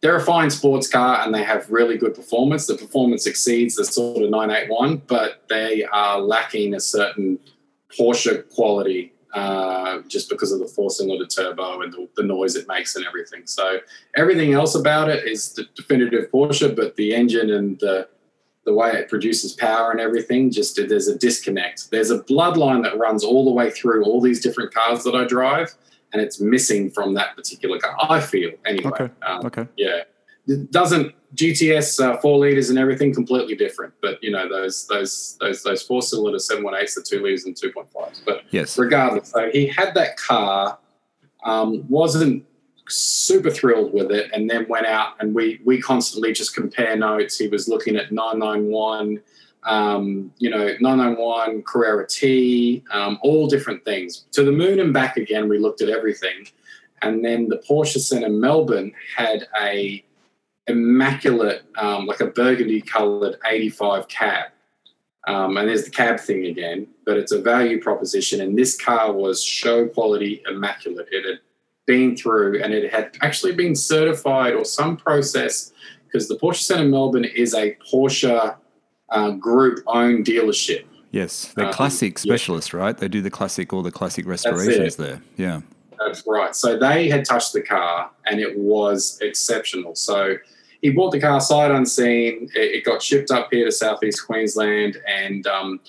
[0.02, 2.66] they're a fine sports car and they have really good performance.
[2.66, 7.38] The performance exceeds the sort of 981, but they are lacking a certain
[7.96, 12.68] Porsche quality uh, just because of the four cylinder turbo and the, the, noise it
[12.68, 13.42] makes and everything.
[13.46, 13.78] So
[14.14, 18.08] everything else about it is the definitive Porsche, but the engine and the
[18.64, 21.90] the way it produces power and everything, just there's a disconnect.
[21.90, 25.24] There's a bloodline that runs all the way through all these different cars that I
[25.24, 25.74] drive,
[26.12, 27.96] and it's missing from that particular car.
[28.08, 28.90] I feel anyway.
[28.90, 29.10] Okay.
[29.22, 29.66] Um, okay.
[29.76, 30.02] Yeah.
[30.46, 35.36] It doesn't GTS uh, four liters and everything completely different, but you know those those
[35.40, 38.22] those those four cylinder seven one eights, the two liters and two point fives.
[38.24, 40.78] But yes, regardless, so he had that car,
[41.44, 42.44] um, wasn't
[42.88, 47.38] super thrilled with it, and then went out and we we constantly just compare notes.
[47.38, 49.20] He was looking at nine nine one.
[49.64, 54.24] Um, you know, 991, Carrera T, um, all different things.
[54.32, 56.48] To the moon and back again, we looked at everything.
[57.02, 60.04] And then the Porsche Centre Melbourne had a
[60.66, 64.46] immaculate, um, like a burgundy colored 85 cab.
[65.26, 68.40] Um, and there's the cab thing again, but it's a value proposition.
[68.40, 71.08] And this car was show quality immaculate.
[71.12, 71.38] It had
[71.86, 75.72] been through and it had actually been certified or some process
[76.04, 78.56] because the Porsche Centre Melbourne is a Porsche
[79.08, 80.84] uh, group owned dealership.
[81.10, 82.80] Yes, they're um, classic specialists, yeah.
[82.80, 82.96] right?
[82.96, 85.20] They do the classic, all the classic restorations there.
[85.36, 85.60] Yeah.
[85.98, 86.56] That's right.
[86.56, 89.94] So they had touched the car and it was exceptional.
[89.94, 90.36] So
[90.82, 92.48] he bought the car sight unseen.
[92.54, 95.80] It, it got shipped up here to southeast Queensland, and um,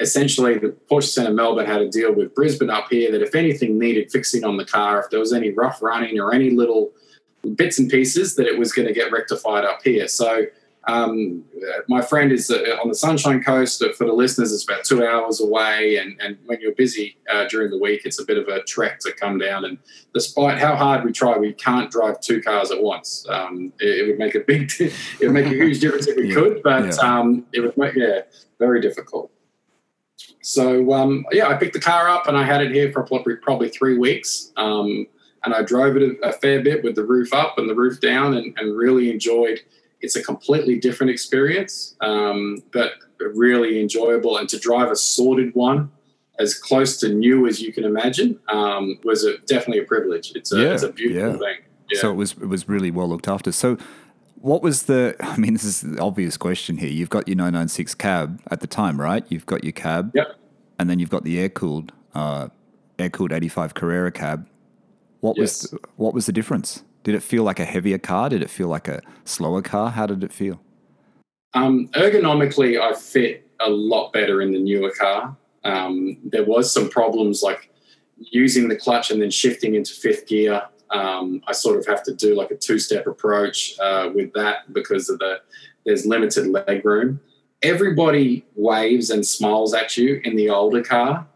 [0.00, 3.78] essentially the Porsche Centre Melbourne had a deal with Brisbane up here that if anything
[3.78, 6.90] needed fixing on the car, if there was any rough running or any little
[7.54, 10.08] bits and pieces, that it was going to get rectified up here.
[10.08, 10.46] So
[10.88, 11.44] um,
[11.88, 13.84] my friend is uh, on the Sunshine Coast.
[13.96, 17.70] For the listeners, it's about two hours away, and, and when you're busy uh, during
[17.70, 19.66] the week, it's a bit of a trek to come down.
[19.66, 19.78] And
[20.14, 23.26] despite how hard we try, we can't drive two cars at once.
[23.28, 26.28] Um, it, it, would make a big, it would make a huge difference if we
[26.28, 26.34] yeah.
[26.34, 27.18] could, but yeah.
[27.18, 28.20] Um, it would make yeah
[28.58, 29.30] very difficult.
[30.42, 33.36] So um, yeah, I picked the car up and I had it here for probably,
[33.36, 34.52] probably three weeks.
[34.56, 35.06] Um,
[35.44, 38.00] and I drove it a, a, fair bit with the roof up and the roof
[38.00, 39.60] down, and, and really enjoyed
[40.02, 42.92] it's a completely different experience, um, but
[43.34, 44.38] really enjoyable.
[44.38, 45.90] And to drive a sorted one
[46.38, 50.32] as close to new as you can imagine um, was a, definitely a privilege.
[50.34, 51.38] It's a, yeah, it's a beautiful yeah.
[51.38, 51.64] thing.
[51.90, 52.00] Yeah.
[52.00, 53.52] So it was it was really well looked after.
[53.52, 53.76] So
[54.40, 55.16] what was the?
[55.20, 56.88] I mean, this is the obvious question here.
[56.88, 59.24] You've got your 996 cab at the time, right?
[59.28, 60.36] You've got your cab, yep.
[60.78, 62.48] and then you've got the air cooled, uh,
[62.98, 64.46] air cooled 85 Carrera cab.
[65.20, 65.62] What yes.
[65.62, 66.82] was the, what was the difference?
[67.02, 68.28] Did it feel like a heavier car?
[68.28, 69.90] Did it feel like a slower car?
[69.90, 70.60] How did it feel?
[71.54, 75.36] Um, ergonomically, I fit a lot better in the newer car.
[75.64, 77.70] Um, there was some problems like
[78.16, 80.62] using the clutch and then shifting into fifth gear.
[80.90, 85.08] Um, I sort of have to do like a two-step approach uh, with that because
[85.08, 85.40] of the
[85.86, 87.20] there's limited leg room.
[87.62, 91.26] Everybody waves and smiles at you in the older car,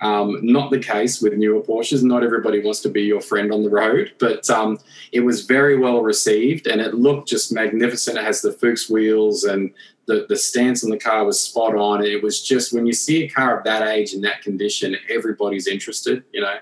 [0.00, 2.02] Um, not the case with newer Porsches.
[2.02, 4.78] Not everybody wants to be your friend on the road, but um,
[5.12, 8.16] it was very well received and it looked just magnificent.
[8.16, 9.72] It has the Fuchs wheels and
[10.06, 12.04] the, the stance on the car was spot on.
[12.04, 15.66] It was just when you see a car of that age in that condition, everybody's
[15.66, 16.24] interested.
[16.32, 16.56] You know,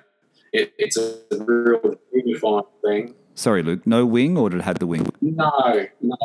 [0.53, 3.15] it, it's a real unifying thing.
[3.35, 3.87] Sorry, Luke.
[3.87, 5.09] No wing, or did it have the wing?
[5.21, 6.17] No, no.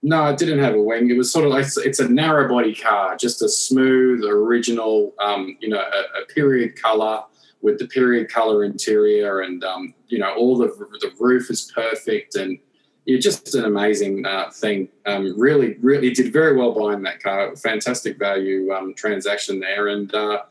[0.00, 1.10] No, it didn't have a wing.
[1.10, 5.56] It was sort of like it's a narrow body car, just a smooth, original, um,
[5.60, 7.24] you know, a, a, period color
[7.62, 10.68] with the period color interior, and um, you know, all the
[11.00, 12.58] the roof is perfect, and
[13.06, 14.88] yeah, just an amazing uh, thing.
[15.06, 17.56] Um, really, really did very well buying that car.
[17.56, 20.42] Fantastic value um, transaction there, and uh,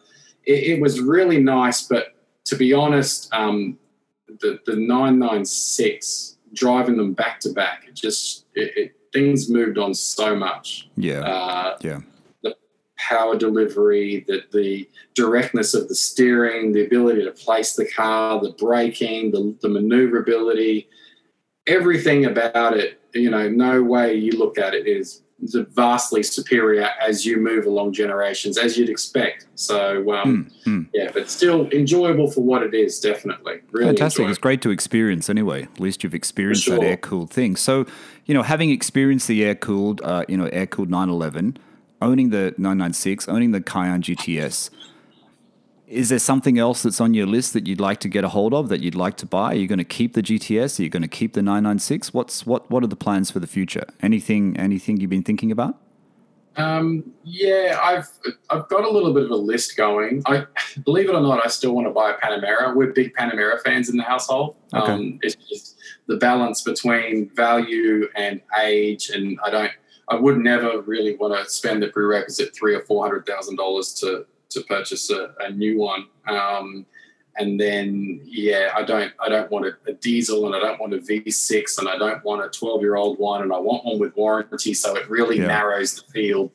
[0.44, 1.84] it, it, was really nice.
[1.84, 2.17] But
[2.48, 3.78] to be honest, um,
[4.28, 9.50] the the nine nine six driving them back to back, it just it, it things
[9.50, 10.90] moved on so much.
[10.96, 11.22] Yeah.
[11.22, 12.00] Uh, yeah.
[12.44, 12.56] The
[12.98, 18.52] power delivery, the, the directness of the steering, the ability to place the car, the
[18.52, 20.90] braking, the, the maneuverability,
[21.66, 27.26] everything about it, you know, no way you look at it is vastly superior as
[27.26, 29.46] you move along generations, as you'd expect.
[29.56, 30.88] So, um, mm, mm.
[30.94, 33.60] yeah, but still enjoyable for what it is, definitely.
[33.72, 34.20] Really Fantastic.
[34.20, 34.32] Enjoyable.
[34.32, 35.64] It's great to experience anyway.
[35.64, 36.80] At least you've experienced sure.
[36.80, 37.56] that air cooled thing.
[37.56, 37.86] So,
[38.26, 41.58] you know, having experienced the air cooled, uh, you know, air cooled 911,
[42.02, 44.70] owning the 996, owning the Cayenne GTS,
[45.88, 48.54] is there something else that's on your list that you'd like to get a hold
[48.54, 49.54] of that you'd like to buy?
[49.54, 50.80] Are you going to keep the GTS?
[50.80, 52.14] Are you going to keep the 996?
[52.14, 53.86] What's what what are the plans for the future?
[54.02, 55.78] Anything anything you've been thinking about?
[56.58, 58.10] Um, yeah, I've
[58.50, 60.24] I've got a little bit of a list going.
[60.26, 60.46] I
[60.84, 62.76] believe it or not, I still want to buy a Panamera.
[62.76, 64.58] We're big Panamera fans in the household.
[64.74, 64.92] Okay.
[64.92, 65.78] Um, it's just
[66.08, 69.72] the balance between value and age, and I don't.
[70.10, 73.94] I would never really want to spend the prerequisite three or four hundred thousand dollars
[73.96, 76.08] to to purchase a, a new one.
[76.28, 76.86] Um,
[77.38, 80.94] and then yeah, I don't I don't want a, a, diesel and I don't want
[80.94, 84.00] a V6 and I don't want a 12 year old one and I want one
[84.00, 84.74] with warranty.
[84.74, 85.48] So it really yeah.
[85.48, 86.52] narrows the field.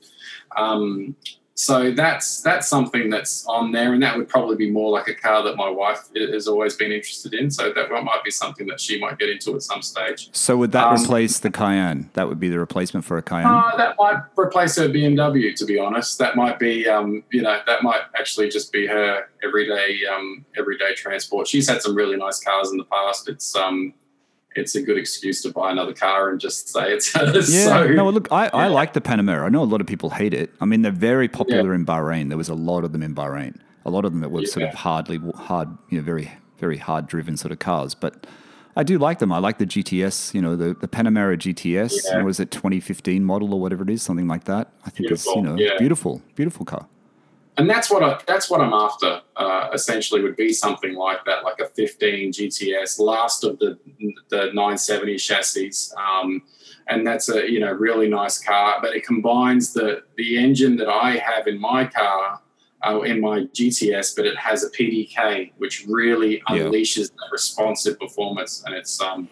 [0.56, 1.14] Um,
[1.54, 5.14] so that's that's something that's on there, and that would probably be more like a
[5.14, 7.50] car that my wife has always been interested in.
[7.50, 10.30] So that might be something that she might get into at some stage.
[10.32, 12.08] So would that um, replace the Cayenne?
[12.14, 13.46] That would be the replacement for a Cayenne.
[13.46, 15.54] Uh, that might replace her BMW.
[15.54, 19.28] To be honest, that might be um, you know that might actually just be her
[19.44, 21.48] everyday um, everyday transport.
[21.48, 23.28] She's had some really nice cars in the past.
[23.28, 23.92] It's um,
[24.54, 27.54] it's a good excuse to buy another car and just say it's hers.
[27.54, 28.50] Yeah, so, no, look, I, yeah.
[28.52, 29.44] I like the Panamera.
[29.44, 30.52] I know a lot of people hate it.
[30.60, 31.76] I mean, they're very popular yeah.
[31.76, 32.28] in Bahrain.
[32.28, 33.58] There was a lot of them in Bahrain.
[33.84, 34.50] A lot of them that were yeah.
[34.50, 37.94] sort of hardly hard, you know, very very hard driven sort of cars.
[37.94, 38.26] But
[38.76, 39.32] I do like them.
[39.32, 40.32] I like the GTS.
[40.34, 41.94] You know, the the Panamera GTS.
[42.04, 42.20] Yeah.
[42.20, 44.72] It 2015 model or whatever it is, something like that.
[44.86, 45.32] I think beautiful.
[45.32, 46.86] it's you know beautiful, beautiful car
[47.58, 49.20] and that's what I that's what I'm after.
[49.36, 53.78] Uh, essentially, would be something like that, like a 15 GTS, last of the
[54.30, 56.42] the 970 chassis, um,
[56.88, 58.78] and that's a you know really nice car.
[58.80, 62.40] But it combines the the engine that I have in my car.
[62.84, 67.16] Uh, in my GTS, but it has a PDK, which really unleashes yeah.
[67.20, 69.28] that responsive performance, and it's um,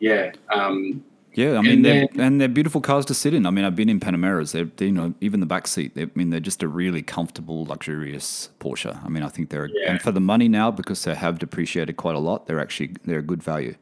[0.00, 1.02] yeah, um,
[1.34, 3.46] yeah, I mean, and they're, and they're beautiful cars to sit in.
[3.46, 4.52] I mean, I've been in Panameras.
[4.52, 5.92] They're, they, you know, even the back seat.
[5.96, 9.02] I mean, they're just a really comfortable, luxurious Porsche.
[9.04, 9.92] I mean, I think they're yeah.
[9.92, 12.46] and for the money now because they have depreciated quite a lot.
[12.46, 13.76] They're actually they're a good value.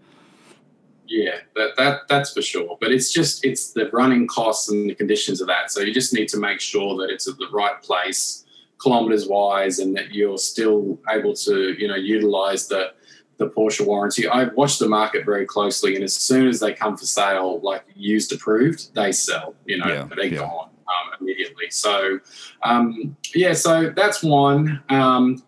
[1.07, 2.77] Yeah, that, that that's for sure.
[2.81, 5.71] But it's just it's the running costs and the conditions of that.
[5.71, 8.45] So you just need to make sure that it's at the right place,
[8.79, 12.93] kilometers wise, and that you're still able to you know utilize the
[13.39, 14.29] the Porsche warranty.
[14.29, 17.85] I watch the market very closely, and as soon as they come for sale, like
[17.95, 19.55] used approved, they sell.
[19.65, 20.39] You know, yeah, they're yeah.
[20.39, 21.71] gone um, immediately.
[21.71, 22.19] So,
[22.63, 24.83] um, yeah, so that's one.
[24.89, 25.43] Um,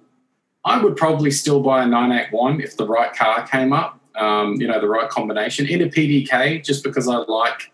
[0.65, 4.01] I would probably still buy a 981 if the right car came up.
[4.15, 7.73] Um, you know, the right combination in a PDK, just because I like.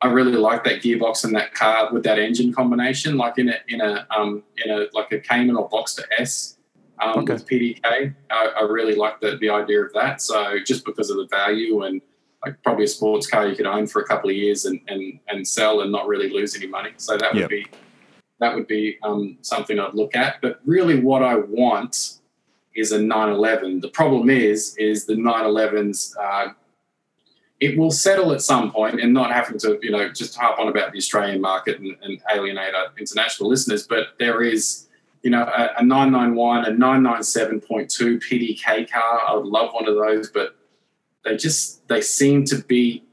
[0.00, 3.56] I really like that gearbox and that car with that engine combination, like in a
[3.66, 6.57] in a um, in a like a Cayman or Boxster S
[7.00, 7.34] um, okay.
[7.34, 8.14] with PDK.
[8.30, 10.20] I, I, really like the, the idea of that.
[10.20, 12.00] So just because of the value and
[12.44, 15.18] like probably a sports car you could own for a couple of years and, and,
[15.28, 16.90] and sell and not really lose any money.
[16.96, 17.50] So that would yep.
[17.50, 17.66] be
[18.40, 20.40] that would be um, something I'd look at.
[20.40, 22.18] But really, what I want
[22.74, 23.80] is a 911.
[23.80, 26.14] The problem is is the 911s.
[26.20, 26.52] Uh,
[27.60, 30.68] it will settle at some point and not having to, you know, just harp on
[30.68, 33.84] about the Australian market and, and alienate our international listeners.
[33.84, 34.87] But there is
[35.22, 39.20] you know, a, a 991, a 997.2 PDK car.
[39.26, 40.56] I would love one of those, but
[41.24, 43.04] they just they seem to be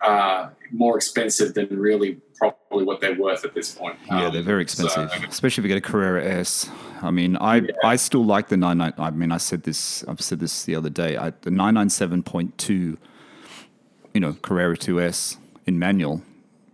[0.00, 3.96] uh, more expensive than really probably what they're worth at this point.
[4.06, 6.68] Yeah, um, they're very expensive, so, especially if you get a Carrera S.
[7.02, 7.72] I mean, I yeah.
[7.84, 8.92] I still like the 99.
[8.98, 10.04] I mean, I said this.
[10.06, 11.16] I've said this the other day.
[11.16, 12.98] I, the 997.2, you
[14.14, 16.22] know, Carrera 2S in manual.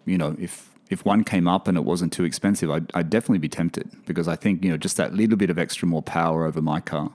[0.04, 3.38] You know, if if one came up and it wasn't too expensive, I'd, I'd definitely
[3.38, 6.44] be tempted because I think you know just that little bit of extra more power
[6.44, 7.10] over my car.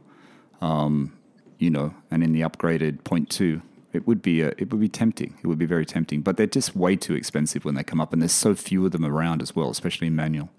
[0.62, 1.14] Um,
[1.60, 3.62] you know, and in the upgraded point two,
[3.94, 5.38] it would be a, it would be tempting.
[5.44, 8.14] It would be very tempting, but they're just way too expensive when they come up,
[8.14, 10.50] and there's so few of them around as well, especially in manual.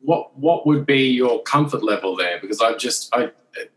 [0.00, 2.40] What what would be your comfort level there?
[2.40, 3.30] Because I just I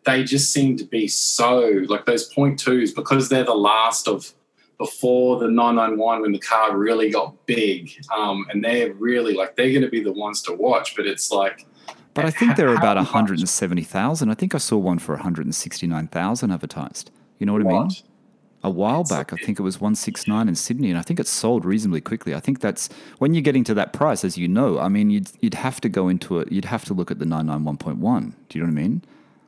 [0.05, 4.33] they just seem to be so like those point twos because they're the last of
[4.81, 9.69] before the 991 when the car really got big, um, and they're really like they're
[9.69, 10.95] going to be the ones to watch.
[10.95, 11.67] But it's like
[12.15, 14.29] but I think they're about 170,000.
[14.29, 17.11] I think I saw one for 169,000 advertised.
[17.37, 17.75] You know what, what?
[17.75, 17.91] I mean?
[18.63, 21.63] A while back, I think it was 169 in Sydney, and I think it sold
[21.63, 22.33] reasonably quickly.
[22.33, 24.79] I think that's when you're getting to that price, as you know.
[24.79, 26.51] I mean, you'd you'd have to go into it.
[26.51, 28.33] You'd have to look at the 991.1.
[28.49, 29.03] Do you know what I mean?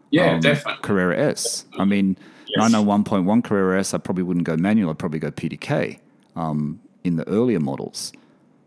[0.09, 0.81] Yeah, um, definitely.
[0.84, 1.63] Carrera S.
[1.63, 1.81] Definitely.
[1.81, 2.17] I mean,
[2.55, 2.71] yes.
[2.71, 3.93] 991.1 Carrera S.
[3.93, 4.89] I probably wouldn't go manual.
[4.89, 5.99] I'd probably go PDK
[6.35, 8.13] um, in the earlier models.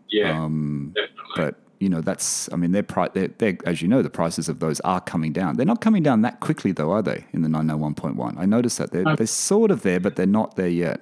[0.09, 1.23] Yeah, um, definitely.
[1.37, 4.49] But you know, that's, I mean, they're, pri- they're, they're, as you know, the prices
[4.49, 5.57] of those are coming down.
[5.57, 8.39] They're not coming down that quickly, though, are they, in the 901.1?
[8.39, 8.93] I noticed that.
[8.93, 11.01] They're, they're sort of there, but they're not there yet.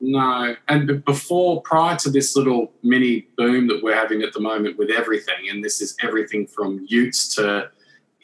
[0.00, 0.56] No.
[0.68, 4.90] And before, prior to this little mini boom that we're having at the moment with
[4.90, 7.70] everything, and this is everything from utes to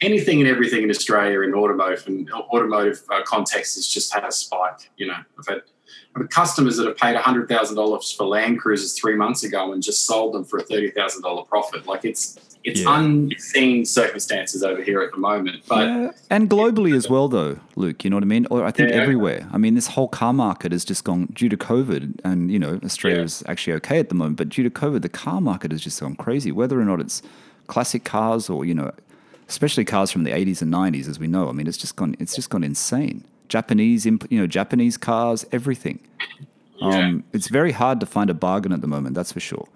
[0.01, 4.31] anything and everything in Australia in automotive and automotive uh, context has just had a
[4.31, 4.91] spike.
[4.97, 5.61] You know, I've had
[6.29, 10.43] customers that have paid $100,000 for Land Cruisers three months ago and just sold them
[10.43, 11.85] for a $30,000 profit.
[11.85, 12.99] Like it's it's yeah.
[12.99, 15.63] unseen circumstances over here at the moment.
[15.67, 16.11] But yeah.
[16.29, 18.03] and globally as well, though, Luke.
[18.03, 18.45] You know what I mean?
[18.51, 18.97] Or I think yeah.
[18.97, 19.47] everywhere.
[19.51, 22.79] I mean, this whole car market has just gone due to COVID, and you know,
[22.83, 25.81] Australia is actually okay at the moment, but due to COVID, the car market has
[25.81, 26.51] just gone crazy.
[26.51, 27.23] Whether or not it's
[27.65, 28.91] classic cars or you know,
[29.51, 31.49] especially cars from the 80s and 90s, as we know.
[31.49, 32.15] I mean, it's just gone.
[32.19, 33.25] It's just gone insane.
[33.49, 35.99] Japanese, you know, Japanese cars, everything.
[36.77, 36.87] Yeah.
[36.87, 39.67] Um, it's very hard to find a bargain at the moment, that's for sure.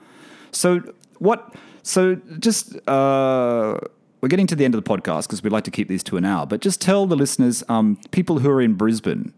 [0.51, 0.81] So
[1.19, 1.53] what?
[1.83, 3.77] So just uh,
[4.21, 6.15] we're getting to the end of the podcast because we'd like to keep these to
[6.15, 6.45] an hour.
[6.45, 9.33] But just tell the listeners, um, people who are in Brisbane,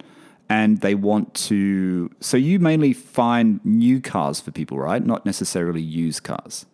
[0.50, 2.12] and they want to.
[2.20, 5.04] So you mainly find new cars for people, right?
[5.04, 6.68] Not necessarily used cars.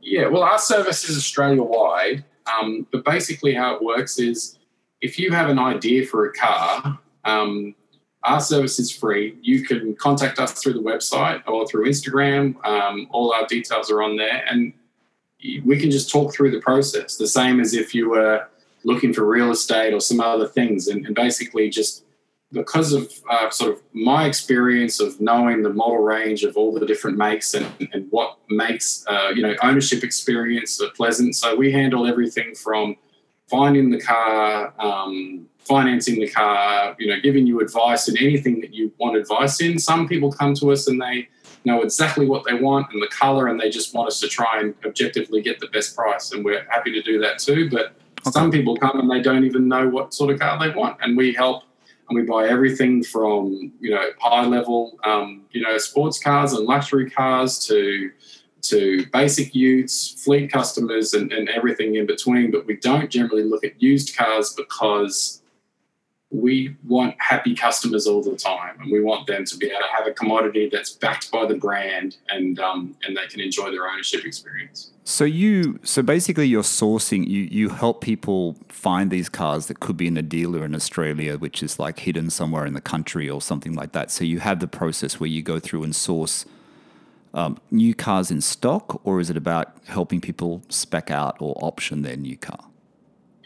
[0.00, 0.28] Yeah.
[0.28, 4.58] Well, our service is Australia wide, um, but basically how it works is
[5.00, 7.74] if you have an idea for a car, um,
[8.22, 9.36] our service is free.
[9.40, 12.64] You can contact us through the website or through Instagram.
[12.66, 14.72] Um, all our details are on there, and
[15.64, 17.16] we can just talk through the process.
[17.16, 18.48] The same as if you were
[18.84, 22.04] looking for real estate or some other things, and, and basically just
[22.52, 26.86] because of uh, sort of my experience of knowing the model range of all the
[26.86, 31.34] different makes and, and what makes uh, you know ownership experience pleasant.
[31.34, 32.96] So we handle everything from
[33.48, 38.74] finding the car, um, financing the car, you know, giving you advice in anything that
[38.74, 39.78] you want advice in.
[39.78, 41.28] Some people come to us and they
[41.64, 44.60] know exactly what they want and the color, and they just want us to try
[44.60, 47.68] and objectively get the best price, and we're happy to do that too.
[47.68, 47.86] But
[48.20, 48.30] okay.
[48.30, 51.16] some people come and they don't even know what sort of car they want, and
[51.16, 51.64] we help.
[52.08, 56.66] And we buy everything from you know high level um, you know sports cars and
[56.66, 58.10] luxury cars to
[58.62, 62.50] to basic utes, fleet customers, and, and everything in between.
[62.50, 65.42] But we don't generally look at used cars because
[66.30, 69.96] we want happy customers all the time, and we want them to be able to
[69.96, 73.86] have a commodity that's backed by the brand, and um, and they can enjoy their
[73.88, 74.90] ownership experience.
[75.04, 77.28] So you, so basically, you're sourcing.
[77.28, 81.38] You you help people find these cars that could be in a dealer in Australia,
[81.38, 84.10] which is like hidden somewhere in the country or something like that.
[84.10, 86.44] So you have the process where you go through and source
[87.34, 92.02] um, new cars in stock, or is it about helping people spec out or option
[92.02, 92.64] their new car?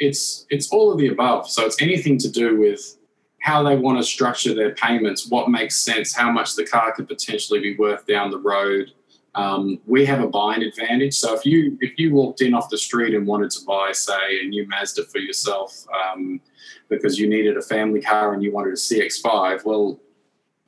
[0.00, 1.48] It's it's all of the above.
[1.48, 2.96] So it's anything to do with
[3.42, 7.08] how they want to structure their payments, what makes sense, how much the car could
[7.08, 8.92] potentially be worth down the road.
[9.34, 11.14] Um, we have a buying advantage.
[11.14, 14.40] So if you if you walked in off the street and wanted to buy, say,
[14.42, 16.40] a new Mazda for yourself um,
[16.88, 20.00] because you needed a family car and you wanted a CX-5, well,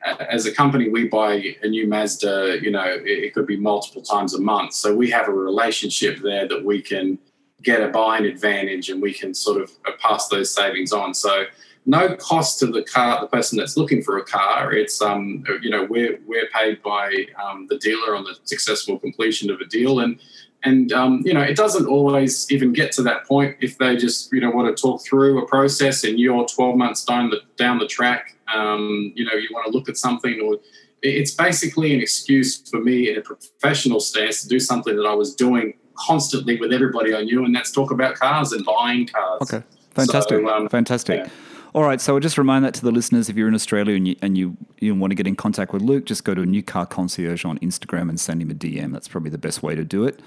[0.05, 4.03] as a company, we buy a new Mazda, you know, it, it, could be multiple
[4.03, 4.75] times a month.
[4.75, 7.19] So we have a relationship there that we can
[7.63, 11.15] get a buying advantage and we can sort of pass those savings on.
[11.15, 11.45] So
[11.85, 14.73] no cost to the car, the person that's looking for a car.
[14.73, 19.51] It's, um, you know, we're, we're paid by um, the dealer on the successful completion
[19.51, 20.01] of a deal.
[20.01, 20.21] And,
[20.65, 24.33] and um, you know, it doesn't always even get to that point if they just,
[24.33, 27.79] you know, want to talk through a process and you're 12 months down the, down
[27.79, 30.59] the track um, you know, you want to look at something or
[31.03, 35.15] it's basically an excuse for me in a professional stance to do something that I
[35.15, 39.43] was doing constantly with everybody I knew, and that's talk about cars and buying cars.
[39.43, 41.25] Okay, fantastic, so, um, fantastic.
[41.25, 41.31] Yeah.
[41.75, 43.31] All right, so I'll just remind that to the listeners.
[43.31, 45.81] If you're in Australia and you and you, you want to get in contact with
[45.81, 48.93] Luke, just go to New Car Concierge on Instagram and send him a DM.
[48.93, 50.21] That's probably the best way to do it.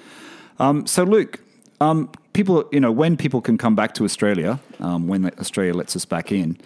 [0.58, 1.42] Um, so, Luke,
[1.82, 5.96] um, people, you know, when people can come back to Australia, um, when Australia lets
[5.96, 6.58] us back in,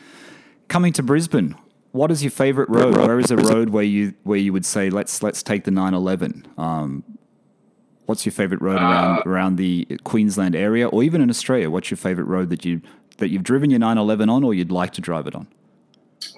[0.70, 1.56] coming to Brisbane,
[1.92, 2.96] what is your favourite road?
[2.96, 6.48] Where is a road where you where you would say let's let's take the 911?
[6.58, 7.04] Um,
[8.10, 11.70] what's your favourite road around uh, around the Queensland area, or even in Australia?
[11.70, 12.82] What's your favourite road that you
[13.20, 15.48] that you've driven your 911 on or you'd like to drive it on?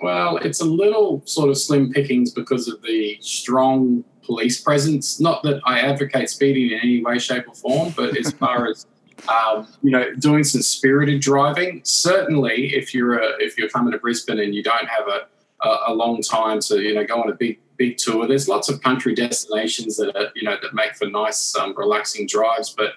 [0.04, 5.20] Well, it's a little sort of slim pickings because of the strong police presence.
[5.20, 8.86] Not that I advocate speeding in any way, shape, or form, but as far as
[9.30, 11.82] um, you know, doing some spirited driving.
[11.86, 15.78] Certainly, if you're a, if you're coming to Brisbane and you don't have a, a,
[15.88, 18.80] a long time to you know go on a big big tour, there's lots of
[18.82, 22.70] country destinations that are you know that make for nice um, relaxing drives.
[22.70, 22.92] But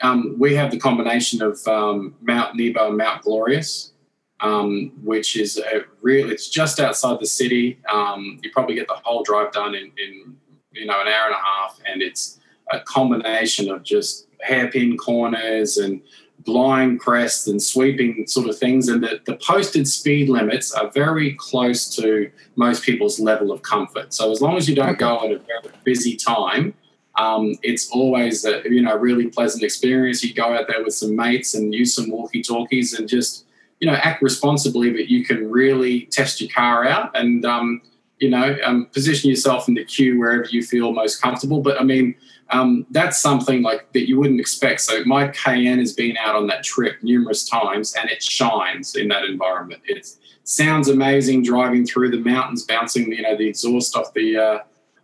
[0.00, 3.92] um, we have the combination of um, Mount Nebo and Mount Glorious,
[4.40, 6.30] um, which is a real.
[6.30, 7.78] It's just outside the city.
[7.88, 10.36] Um, you probably get the whole drive done in, in
[10.72, 12.40] you know an hour and a half, and it's
[12.72, 16.02] a combination of just hairpin corners and
[16.46, 18.88] blind crests and sweeping sort of things.
[18.88, 24.14] And the, the posted speed limits are very close to most people's level of comfort.
[24.14, 26.72] So as long as you don't go at a very busy time
[27.16, 30.22] um, it's always a you know really pleasant experience.
[30.22, 33.44] You go out there with some mates and use some walkie talkies and just
[33.80, 37.80] you know act responsibly, but you can really test your car out and um,
[38.18, 41.60] you know um, position yourself in the queue wherever you feel most comfortable.
[41.60, 42.14] But I mean.
[42.50, 44.80] Um, that's something like that you wouldn't expect.
[44.82, 49.08] So my Cayenne has been out on that trip numerous times, and it shines in
[49.08, 49.82] that environment.
[49.84, 50.08] It
[50.44, 54.58] sounds amazing driving through the mountains, bouncing you know the exhaust off the uh,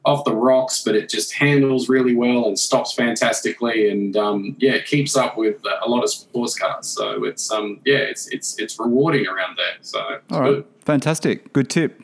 [0.04, 4.72] off the rocks, but it just handles really well and stops fantastically, and um, yeah,
[4.72, 6.86] it keeps up with a lot of sports cars.
[6.86, 9.76] So it's um, yeah, it's it's it's rewarding around there.
[9.80, 10.64] So all right, good.
[10.84, 12.02] fantastic, good tip.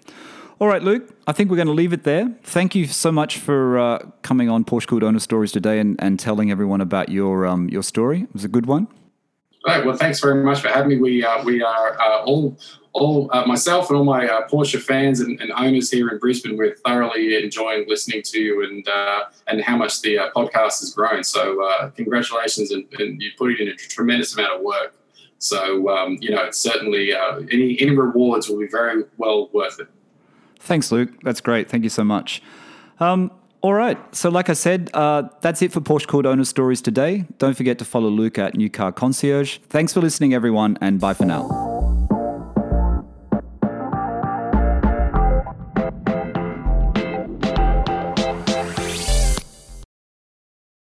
[0.60, 2.34] All right, Luke, I think we're going to leave it there.
[2.42, 6.18] Thank you so much for uh, coming on Porsche Cooled Owner Stories today and, and
[6.18, 8.22] telling everyone about your um, your story.
[8.22, 8.88] It was a good one.
[9.64, 9.86] All right.
[9.86, 10.96] Well, thanks very much for having me.
[10.96, 12.58] We uh, we are uh, all
[12.92, 16.56] all uh, myself and all my uh, Porsche fans and, and, owners here in Brisbane,
[16.56, 21.22] we're thoroughly enjoying listening to you and uh, and how much the podcast has grown.
[21.22, 24.96] So congratulations, and, and, you put in a tremendous amount of work.
[25.38, 29.78] So um, you know, it's certainly uh, any any rewards will be very well worth
[29.78, 29.86] it.
[30.60, 31.10] Thanks, Luke.
[31.22, 31.70] That's great.
[31.70, 32.42] Thank you so much.
[33.00, 33.30] Um,
[33.60, 33.98] all right.
[34.14, 37.24] So, like I said, that's it for Porsche Cooled Owner Stories today.
[37.38, 39.58] Don't forget to follow Luke at New Car Concierge.
[39.68, 41.77] Thanks for listening, everyone, and bye for now.